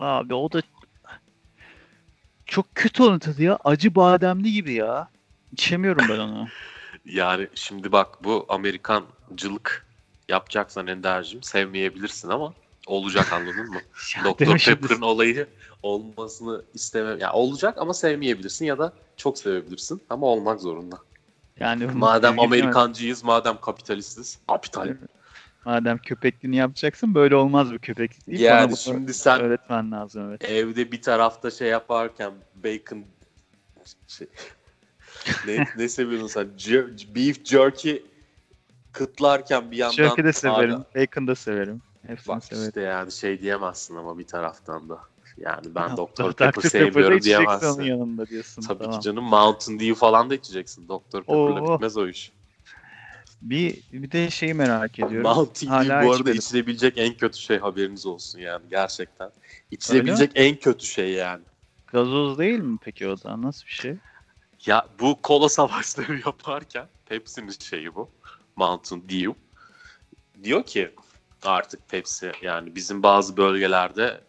[0.00, 0.62] Abi o da
[2.50, 3.58] çok kötü onun tadı ya.
[3.64, 5.08] Acı bademli gibi ya.
[5.52, 6.48] İçemiyorum ben onu.
[7.04, 9.86] Yani şimdi bak bu Amerikancılık
[10.28, 12.54] yapacaksan Ender'cim sevmeyebilirsin ama
[12.86, 13.80] olacak anladın mı?
[13.94, 14.34] Şimdi.
[14.34, 15.48] Pepper'ın olayı
[15.82, 17.18] olmasını istemem.
[17.18, 20.98] Ya olacak ama sevmeyebilirsin ya da çok sevebilirsin ama olmak zorunda.
[21.60, 22.40] Yani Madem.
[22.40, 24.38] Amerikancıyız, madem kapitalistiz.
[24.48, 24.96] Kapital.
[25.64, 28.40] Madem köpekliğini yapacaksın böyle olmaz bu köpeklik değil.
[28.40, 30.44] Yani Bana şimdi sen öğretmen lazım evet.
[30.44, 33.04] evde bir tarafta şey yaparken bacon
[34.06, 34.26] şey,
[35.46, 36.48] ne, ne seviyorsun sen?
[36.58, 38.02] Jer- beef jerky
[38.92, 40.74] kıtlarken bir yandan Jerky de severim.
[40.74, 41.82] Abi, Bacon da severim.
[42.06, 42.68] Hepsini bak severim.
[42.68, 45.00] işte yani şey diyemezsin ama bir taraftan da.
[45.36, 45.96] Yani ben Ya.
[45.96, 46.32] Dr.
[46.32, 47.82] Pepper sevmiyorum diyemezsin.
[47.82, 48.62] yanında diyorsun.
[48.62, 49.00] Tabii tamam.
[49.00, 50.88] ki canım Mountain Dew falan da içeceksin.
[50.88, 51.18] Dr.
[51.18, 52.32] Pepper'la bitmez o iş.
[53.42, 55.22] Bir, bir de şeyi merak ediyorum.
[55.22, 56.38] Mountain Hala Dew bu arada içmedim.
[56.38, 59.30] içilebilecek en kötü şey haberiniz olsun yani gerçekten.
[59.70, 61.42] İçilebilecek en kötü şey yani.
[61.86, 63.42] Gazoz değil mi peki o da?
[63.42, 63.94] Nasıl bir şey?
[64.66, 68.10] Ya bu kola savaşları yaparken Pepsi'nin şeyi bu.
[68.56, 69.32] Mountain Dew.
[70.44, 70.90] Diyor ki
[71.42, 74.20] artık Pepsi yani bizim bazı bölgelerde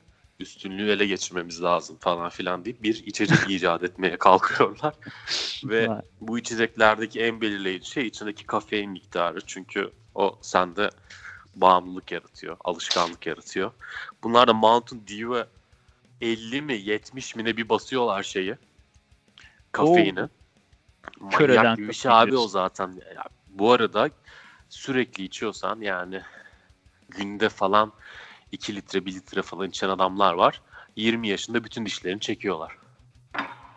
[0.41, 4.93] üstünlüğü ele geçirmemiz lazım falan filan deyip bir içecek icat etmeye kalkıyorlar.
[5.63, 5.89] Ve
[6.21, 9.41] bu içeceklerdeki en belirleyici şey içindeki kafein miktarı.
[9.45, 10.89] Çünkü o sende
[11.55, 13.71] bağımlılık yaratıyor, alışkanlık yaratıyor.
[14.23, 15.45] Bunlar da Mountain Dew'e
[16.21, 18.55] 50 mi 70 mi ne bir basıyorlar şeyi.
[19.71, 20.19] Kafeini.
[20.19, 20.29] Eden
[21.19, 23.01] Manyak gibi bir şey abi o zaten.
[23.15, 24.09] Ya, bu arada
[24.69, 26.21] sürekli içiyorsan yani
[27.09, 27.93] günde falan
[28.51, 30.61] 2 litre 1 litre falan içen adamlar var.
[30.95, 32.77] 20 yaşında bütün dişlerini çekiyorlar.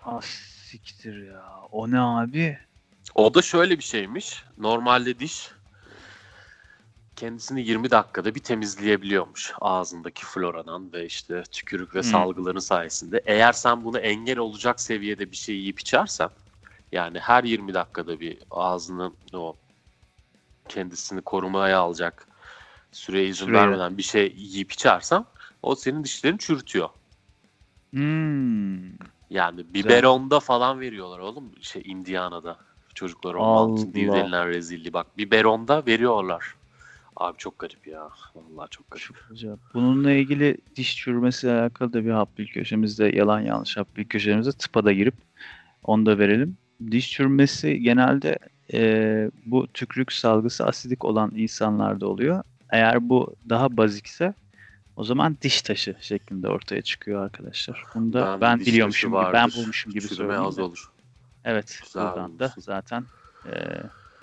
[0.05, 1.45] Ah siktir ya.
[1.71, 2.59] O ne abi?
[3.15, 4.45] O da şöyle bir şeymiş.
[4.59, 5.51] Normalde diş
[7.17, 12.11] kendisini 20 dakikada bir temizleyebiliyormuş ağzındaki floradan ve işte tükürük ve Hmm.
[12.11, 13.23] salgıların sayesinde.
[13.27, 16.29] Eğer sen bunu engel olacak seviyede bir şey yiyip içersen
[16.93, 19.57] yani her 20 dakikada bir ağzının o
[20.69, 22.29] kendisini korumaya alacak
[22.95, 23.63] süreye izin Süreyi.
[23.63, 25.25] vermeden bir şey yiyip içersen
[25.63, 26.89] o senin dişlerini çürütüyor.
[27.91, 28.83] Hmm.
[29.31, 32.59] Yani biberonda falan veriyorlar oğlum şey Indiana'da
[32.95, 33.67] çocuklara o Allah.
[33.67, 36.55] Mountain Dew denilen rezilli bak biberonda veriyorlar.
[37.17, 38.09] Abi çok garip ya.
[38.35, 39.05] Vallahi çok garip.
[39.41, 39.59] Çok.
[39.75, 44.93] Bununla ilgili diş çürümesiyle alakalı da bir hapbil köşemizde yalan yanlış hapbil köşemizde tıpa da
[44.93, 45.15] girip
[45.85, 46.57] onu da verelim.
[46.91, 48.39] Diş çürümesi genelde
[48.73, 52.43] e, bu tükürük salgısı asidik olan insanlarda oluyor.
[52.75, 54.35] Eğer bu daha bazikse
[54.97, 57.85] o zaman diş taşı şeklinde ortaya çıkıyor arkadaşlar.
[57.95, 60.43] Bunu da ben, taşı biliyormuşum gibi, ben bulmuşum gibi çürüme söyleyeyim.
[60.43, 60.63] az de.
[60.63, 60.91] olur.
[61.45, 62.61] Evet, Güzel buradan da bulmuşsun.
[62.63, 63.07] zaten
[63.47, 63.53] e,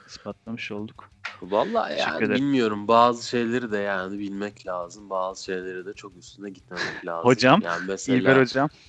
[0.05, 1.09] ispatlamış olduk.
[1.41, 2.35] Vallahi Teşekkür yani ederim.
[2.41, 5.09] bilmiyorum bazı şeyleri de yani bilmek lazım.
[5.09, 7.25] Bazı şeyleri de çok üstüne gitmemek lazım.
[7.25, 8.69] Hocam, yani mesela, İlber hocam.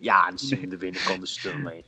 [0.00, 1.84] Yani şimdi beni konuşturmayın.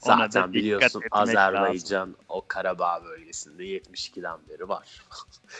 [0.00, 5.02] Zaten biliyorsun Azerbaycan o Karabağ bölgesinde 72'den beri var.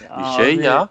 [0.18, 0.88] Bir şey abi, ya.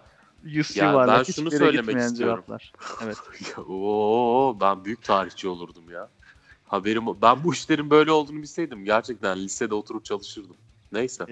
[0.75, 2.43] Yuvarlak, ben şunu söylemek istiyorum.
[2.47, 2.73] cevaplar.
[3.01, 3.17] Evet.
[3.57, 6.09] Oo, ben büyük tarihçi olurdum ya.
[6.65, 10.57] Haberim ben bu işlerin böyle olduğunu bilseydim gerçekten lisede oturup çalışırdım.
[10.91, 11.25] Neyse.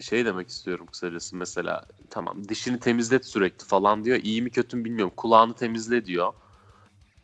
[0.00, 4.18] Şey demek istiyorum kısacası mesela tamam dişini temizlet sürekli falan diyor.
[4.22, 5.14] İyi mi kötü mü bilmiyorum.
[5.16, 6.32] Kulağını temizle diyor.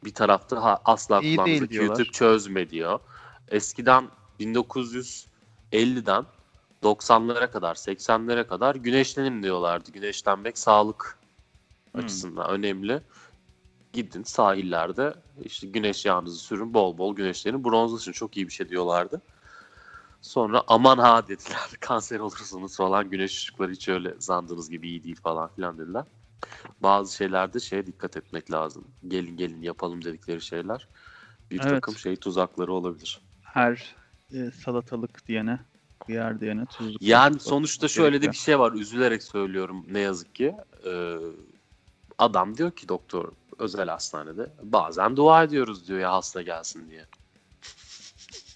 [0.04, 1.96] Bir tarafta ha, asla İyi diyorlar.
[1.96, 3.00] Q-tip çözme diyor.
[3.48, 4.08] Eskiden
[4.40, 6.26] 1950'den
[6.82, 9.90] 90'lara kadar 80'lere kadar güneşlenin diyorlardı.
[9.90, 11.18] Güneşlenmek sağlık
[11.92, 12.00] Hmm.
[12.00, 13.02] açısından önemli.
[13.92, 15.14] Gidin sahillerde
[15.44, 19.22] işte güneş yağınızı sürün bol bol güneşlerin bronzlaşın çok iyi bir şey diyorlardı.
[20.20, 25.20] Sonra aman ha dediler kanser olursunuz falan güneş ışıkları hiç öyle sandığınız gibi iyi değil
[25.22, 26.04] falan filan dediler.
[26.80, 28.84] Bazı şeylerde şeye dikkat etmek lazım.
[29.08, 30.88] Gelin gelin yapalım dedikleri şeyler
[31.50, 31.70] bir Evet.
[31.70, 33.20] takım şey tuzakları olabilir.
[33.54, 33.94] Her
[34.32, 35.58] e, salatalık diyene,
[36.08, 37.02] yer diyene tuzluk.
[37.02, 38.72] Yani sonuçta şöyle de bir şey var.
[38.72, 40.54] Üzülerek söylüyorum ne yazık ki.
[40.86, 41.16] Ee,
[42.18, 47.06] adam diyor ki doktor özel hastanede bazen dua ediyoruz diyor ya hasta gelsin diye.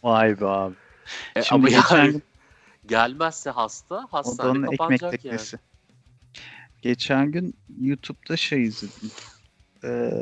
[0.03, 0.75] Vay be abi.
[1.37, 2.21] E, Şimdi ama geçen yani
[2.87, 5.11] gelmezse hasta hastane ekmek kapanacak yani.
[5.21, 5.59] teknesi.
[6.83, 9.11] Geçen gün YouTube'da şey izledim.
[9.85, 10.21] Ee,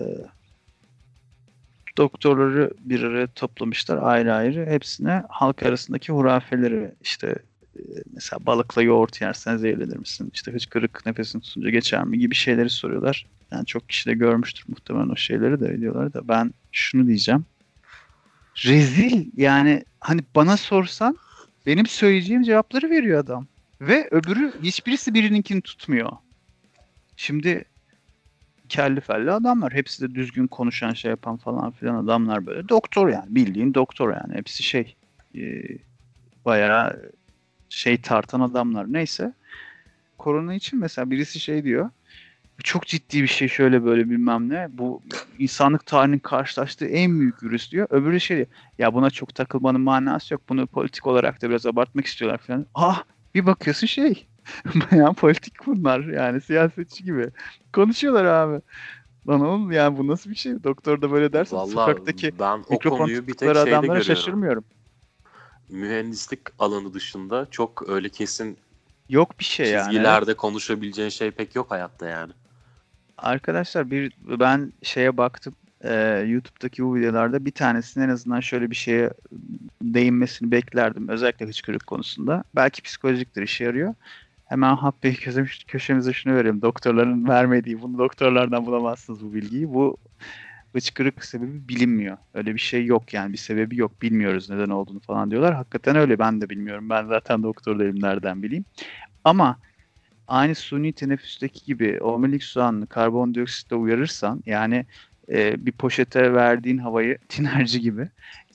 [1.96, 4.66] doktorları bir araya toplamışlar ayrı ayrı.
[4.66, 7.34] Hepsine halk arasındaki hurafeleri işte
[7.76, 7.82] e,
[8.14, 10.30] mesela balıkla yoğurt yersen zehirlenir misin?
[10.34, 13.26] İşte hıçkırık nefesin tutunca geçer mi gibi şeyleri soruyorlar.
[13.50, 16.28] Yani çok kişi de görmüştür muhtemelen o şeyleri de videoları da.
[16.28, 17.44] Ben şunu diyeceğim.
[18.64, 21.18] Rezil yani hani bana sorsan
[21.66, 23.46] benim söyleyeceğim cevapları veriyor adam.
[23.80, 26.12] Ve öbürü hiçbirisi birininkini tutmuyor.
[27.16, 27.64] Şimdi
[28.68, 29.72] kelli felli adamlar.
[29.72, 32.68] Hepsi de düzgün konuşan şey yapan falan filan adamlar böyle.
[32.68, 34.34] Doktor yani bildiğin doktor yani.
[34.34, 34.96] Hepsi şey
[35.34, 35.40] e,
[36.44, 37.12] bayağı
[37.68, 38.92] şey tartan adamlar.
[38.92, 39.32] Neyse.
[40.18, 41.90] Korona için mesela birisi şey diyor.
[42.58, 44.68] "Bu Çok ciddi bir şey şöyle böyle bilmem ne.
[44.70, 45.02] Bu
[45.38, 47.86] insanlık tarihinin karşılaştığı en büyük virüs diyor.
[47.90, 48.48] Öbürü şey diyor.
[48.78, 50.42] Ya buna çok takılmanın manası yok.
[50.48, 52.66] Bunu politik olarak da biraz abartmak istiyorlar falan.
[52.74, 53.02] Ah
[53.34, 54.26] bir bakıyorsun şey.
[54.92, 57.30] Bayağı politik bunlar yani siyasetçi gibi.
[57.72, 58.60] Konuşuyorlar abi.
[59.28, 60.64] Lan oğlum yani bu nasıl bir şey?
[60.64, 64.02] Doktor da böyle derse Vallahi sokaktaki ben o konuyu bir tek şeyde adamlara görüyorum.
[64.02, 64.64] şaşırmıyorum.
[65.68, 68.58] Mühendislik alanı dışında çok öyle kesin
[69.08, 69.84] Yok bir şey yani.
[69.84, 72.32] çizgilerde konuşabileceğin şey pek yok hayatta yani.
[73.18, 75.54] Arkadaşlar bir ben şeye baktım.
[75.84, 79.10] Ee, YouTube'daki bu videolarda bir tanesinin en azından şöyle bir şeye
[79.82, 81.08] değinmesini beklerdim.
[81.08, 82.44] Özellikle hıçkırık konusunda.
[82.54, 83.94] Belki psikolojiktir işe yarıyor.
[84.46, 86.62] Hemen Happy köşemiz- köşemize şunu vereyim.
[86.62, 89.68] Doktorların vermediği, bunu doktorlardan bulamazsınız bu bilgiyi.
[89.74, 89.96] Bu
[90.74, 92.18] hıçkırık sebebi bilinmiyor.
[92.34, 93.32] Öyle bir şey yok yani.
[93.32, 94.02] Bir sebebi yok.
[94.02, 95.54] Bilmiyoruz neden olduğunu falan diyorlar.
[95.54, 96.18] Hakikaten öyle.
[96.18, 96.90] Ben de bilmiyorum.
[96.90, 98.02] Ben zaten doktor değilim.
[98.02, 98.64] Nereden bileyim.
[99.24, 99.60] Ama
[100.28, 104.86] aynı suni teneffüsteki gibi omurilik soğanını karbondioksitle uyarırsan yani
[105.28, 108.10] e, bir poşete verdiğin havayı tinerci gibi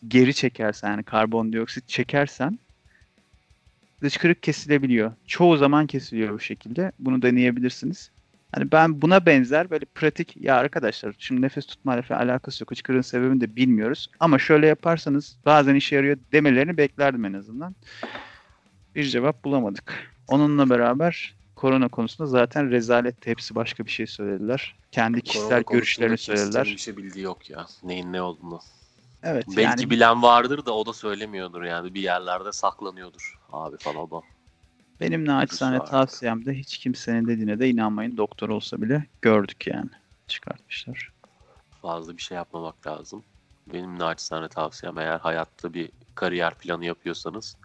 [0.08, 2.60] geri çekersen yani karbondioksit çekersen
[4.02, 5.12] hıçkırık kesilebiliyor.
[5.28, 6.91] Çoğu zaman kesiliyor bu şekilde.
[6.99, 8.12] Bunu deneyebilirsiniz.
[8.52, 12.72] Hani ben buna benzer böyle pratik ya arkadaşlar şimdi nefes tutmayla falan alakası yok.
[12.72, 14.08] Hıçkırığın sebebini de bilmiyoruz.
[14.20, 17.76] Ama şöyle yaparsanız bazen işe yarıyor demelerini beklerdim en azından.
[18.95, 20.14] Bir cevap bulamadık.
[20.28, 24.76] Onunla beraber korona konusunda zaten rezalet hepsi başka bir şey söylediler.
[24.91, 26.66] Kendi kişisel Korona görüşlerini söylediler.
[26.66, 27.66] Bir şey bildiği yok ya.
[27.84, 28.60] Neyin ne olduğunu.
[29.24, 31.94] Evet Belki yani bilen vardır da o da söylemiyordur yani.
[31.94, 34.22] Bir yerlerde saklanıyordur abi falan da.
[35.02, 38.18] benim naçizane tavsiyem de hiç kimsenin dediğine de inanmayın.
[38.18, 39.90] Doktor olsa bile gördük yani.
[40.28, 41.12] Çıkartmışlar.
[41.82, 43.24] Fazla bir şey yapmamak lazım.
[43.68, 47.58] Benim naçizane tavsiyem eğer hayatta bir kariyer planı yapıyorsanız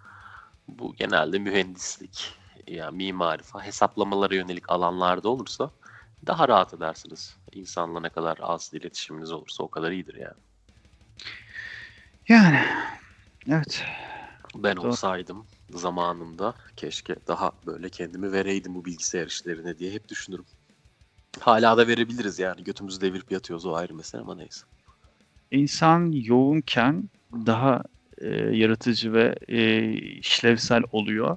[0.68, 2.34] bu genelde mühendislik,
[2.66, 5.70] yani mimari falan hesaplamalara yönelik alanlarda olursa
[6.26, 7.36] daha rahat edersiniz.
[7.52, 10.40] İnsanla ne kadar az iletişiminiz olursa o kadar iyidir yani.
[12.28, 12.58] Yani
[13.48, 13.84] evet.
[14.54, 14.88] Ben Doğru.
[14.88, 20.44] olsaydım zamanında keşke daha böyle kendimi vereydim bu bilgisayar işlerine diye hep düşünürüm.
[21.40, 22.64] Hala da verebiliriz yani.
[22.64, 24.66] Götümüzü devirip yatıyoruz o ayrı mesele ama neyse.
[25.50, 27.82] İnsan yoğunken daha
[28.18, 31.36] e, yaratıcı ve e, işlevsel oluyor.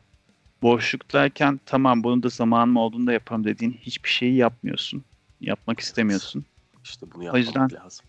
[0.62, 5.04] Boşluktayken tamam bunu da zamanım olduğunda yaparım dediğin hiçbir şeyi yapmıyorsun.
[5.42, 6.46] Yapmak istemiyorsun.
[6.84, 8.06] İşte bunu yapmak yüzden- lazım.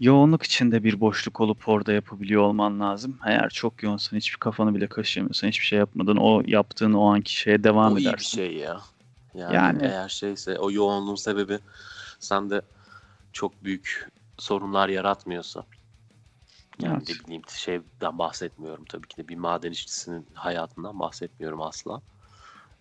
[0.00, 3.18] Yoğunluk içinde bir boşluk olup orada yapabiliyor olman lazım.
[3.26, 7.64] Eğer çok yoğunsan hiçbir kafanı bile kaşıyamıyorsan hiçbir şey yapmadın o yaptığın o anki şeye
[7.64, 8.40] devam o iyi edersin.
[8.40, 8.80] bir şey ya.
[9.34, 11.58] Yani, Yani- eğer şeyse o yoğunluğun sebebi
[12.18, 12.62] sende
[13.32, 15.64] çok büyük sorunlar yaratmıyorsa
[16.82, 17.08] yani Evet.
[17.08, 22.00] ne bileyim şeyden bahsetmiyorum tabii ki de bir maden işçisinin hayatından bahsetmiyorum asla.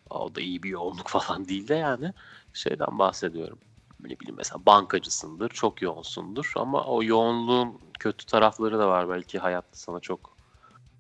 [0.10, 2.14] O da iyi bir yoğunluk falan değil de yani
[2.54, 3.60] şeyden bahsediyorum.
[4.04, 9.76] Ne bileyim mesela bankacısındır, çok yoğunsundur ama o yoğunluğun kötü tarafları da var belki hayatta
[9.78, 10.38] sana çok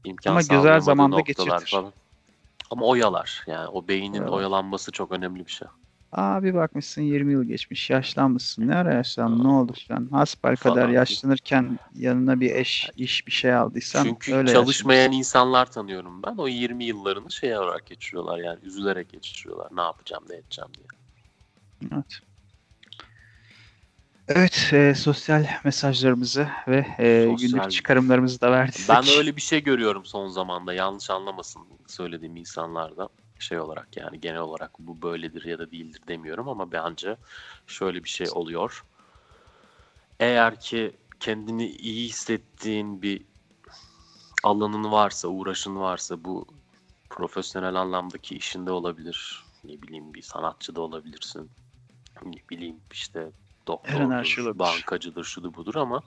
[0.03, 1.71] imkan Ama güzel zamanda geçirtir.
[1.71, 1.93] falan.
[2.71, 4.37] Ama oyalar yani o beynin Oyalar.
[4.37, 5.67] oyalanması çok önemli bir şey.
[6.11, 8.67] Aa bir bakmışsın 20 yıl geçmiş yaşlanmışsın.
[8.67, 10.07] Ne ara yaşlandın ne oldu falan.
[10.11, 16.23] Hasbel kadar yaşlanırken yanına bir eş iş bir şey aldıysan Çünkü öyle çalışmayan insanlar tanıyorum
[16.23, 16.37] ben.
[16.37, 19.67] O 20 yıllarını şey olarak geçiriyorlar yani üzülerek geçiriyorlar.
[19.71, 20.87] Ne yapacağım, ne edeceğim diye.
[21.93, 22.19] Evet.
[24.35, 28.85] Evet, e, sosyal mesajlarımızı ve e, Sosyal- günlük çıkarımlarımızı da verdik.
[28.89, 30.73] Ben öyle bir şey görüyorum son zamanda.
[30.73, 33.09] Yanlış anlamasın söylediğim insanlarda.
[33.39, 37.17] Şey olarak yani genel olarak bu böyledir ya da değildir demiyorum ama bence
[37.67, 38.85] şöyle bir şey oluyor.
[40.19, 43.25] Eğer ki kendini iyi hissettiğin bir
[44.43, 46.47] alanın varsa, uğraşın varsa bu
[47.09, 49.45] profesyonel anlamdaki işinde olabilir.
[49.63, 51.51] Ne bileyim bir sanatçı da olabilirsin.
[52.25, 53.31] Ne bileyim işte
[53.67, 54.59] Şey doktordur, olabilir.
[54.59, 56.01] bankacıdır, şudur budur ama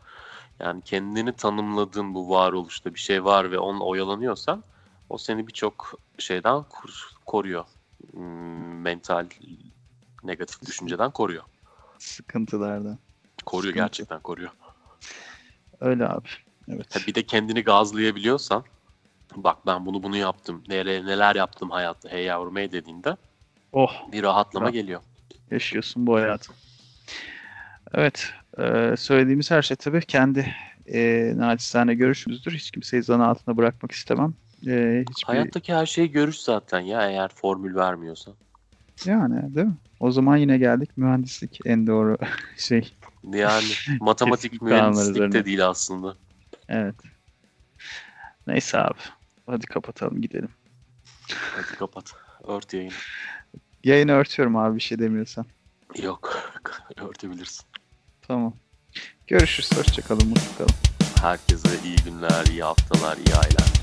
[0.61, 4.65] yani kendini tanımladığın bu varoluşta bir şey var ve onunla oyalanıyorsan
[5.11, 6.65] o seni birçok şeyden
[7.27, 7.65] koruyor.
[8.13, 9.27] Hmm, Mental
[10.23, 11.43] negatif düşünceden koruyor.
[11.99, 12.99] Sıkıntılardan.
[13.47, 13.85] Koruyor Sıkıntı.
[13.87, 14.51] gerçekten koruyor.
[15.81, 16.29] Öyle abi.
[16.69, 16.97] Evet.
[16.97, 18.65] Ha, Bir de kendini gazlayabiliyorsan
[19.37, 20.63] bak ben bunu bunu yaptım.
[20.69, 23.17] Neler, neler yaptım hayatta hey yavrum hey dediğinde
[23.73, 24.75] Oh, bir rahatlama Rahat.
[24.75, 25.01] geliyor.
[25.51, 26.53] yaşıyorsun bu hayatı.
[27.97, 30.55] Evet, e, söylediğimiz her şey tabii kendi
[30.87, 32.53] e, naçizane görüşümüzdür.
[32.53, 34.35] Hiç kimseyi zan altına bırakmak istemem.
[34.67, 38.33] E, hiçbir, Hayattaki her şey görüş zaten ya eğer formül vermiyorsa.
[39.05, 39.77] Yani değil mi?
[40.01, 42.17] O zaman yine geldik mühendislik en doğru
[42.57, 42.95] şey.
[43.25, 43.65] Yani
[44.01, 46.17] matematik mühendislik de değil aslında.
[46.69, 46.95] Evet.
[48.47, 48.99] Neyse abi.
[49.47, 50.51] Hadi kapatalım gidelim.
[51.29, 52.13] Hadi kapat.
[52.45, 52.93] Ört yayını.
[53.85, 55.47] Yayını örtüyorum abi bir şey demiyorsan.
[56.03, 56.53] Yok.
[56.97, 57.67] Örtebilirsin.
[58.29, 58.55] Tamam.
[59.27, 59.70] Görüşürüz.
[59.79, 60.29] Hoşçakalın.
[60.29, 60.74] Mutlu kalın.
[61.20, 63.76] Herkese iyi günler, iyi haftalar, iyi aylar.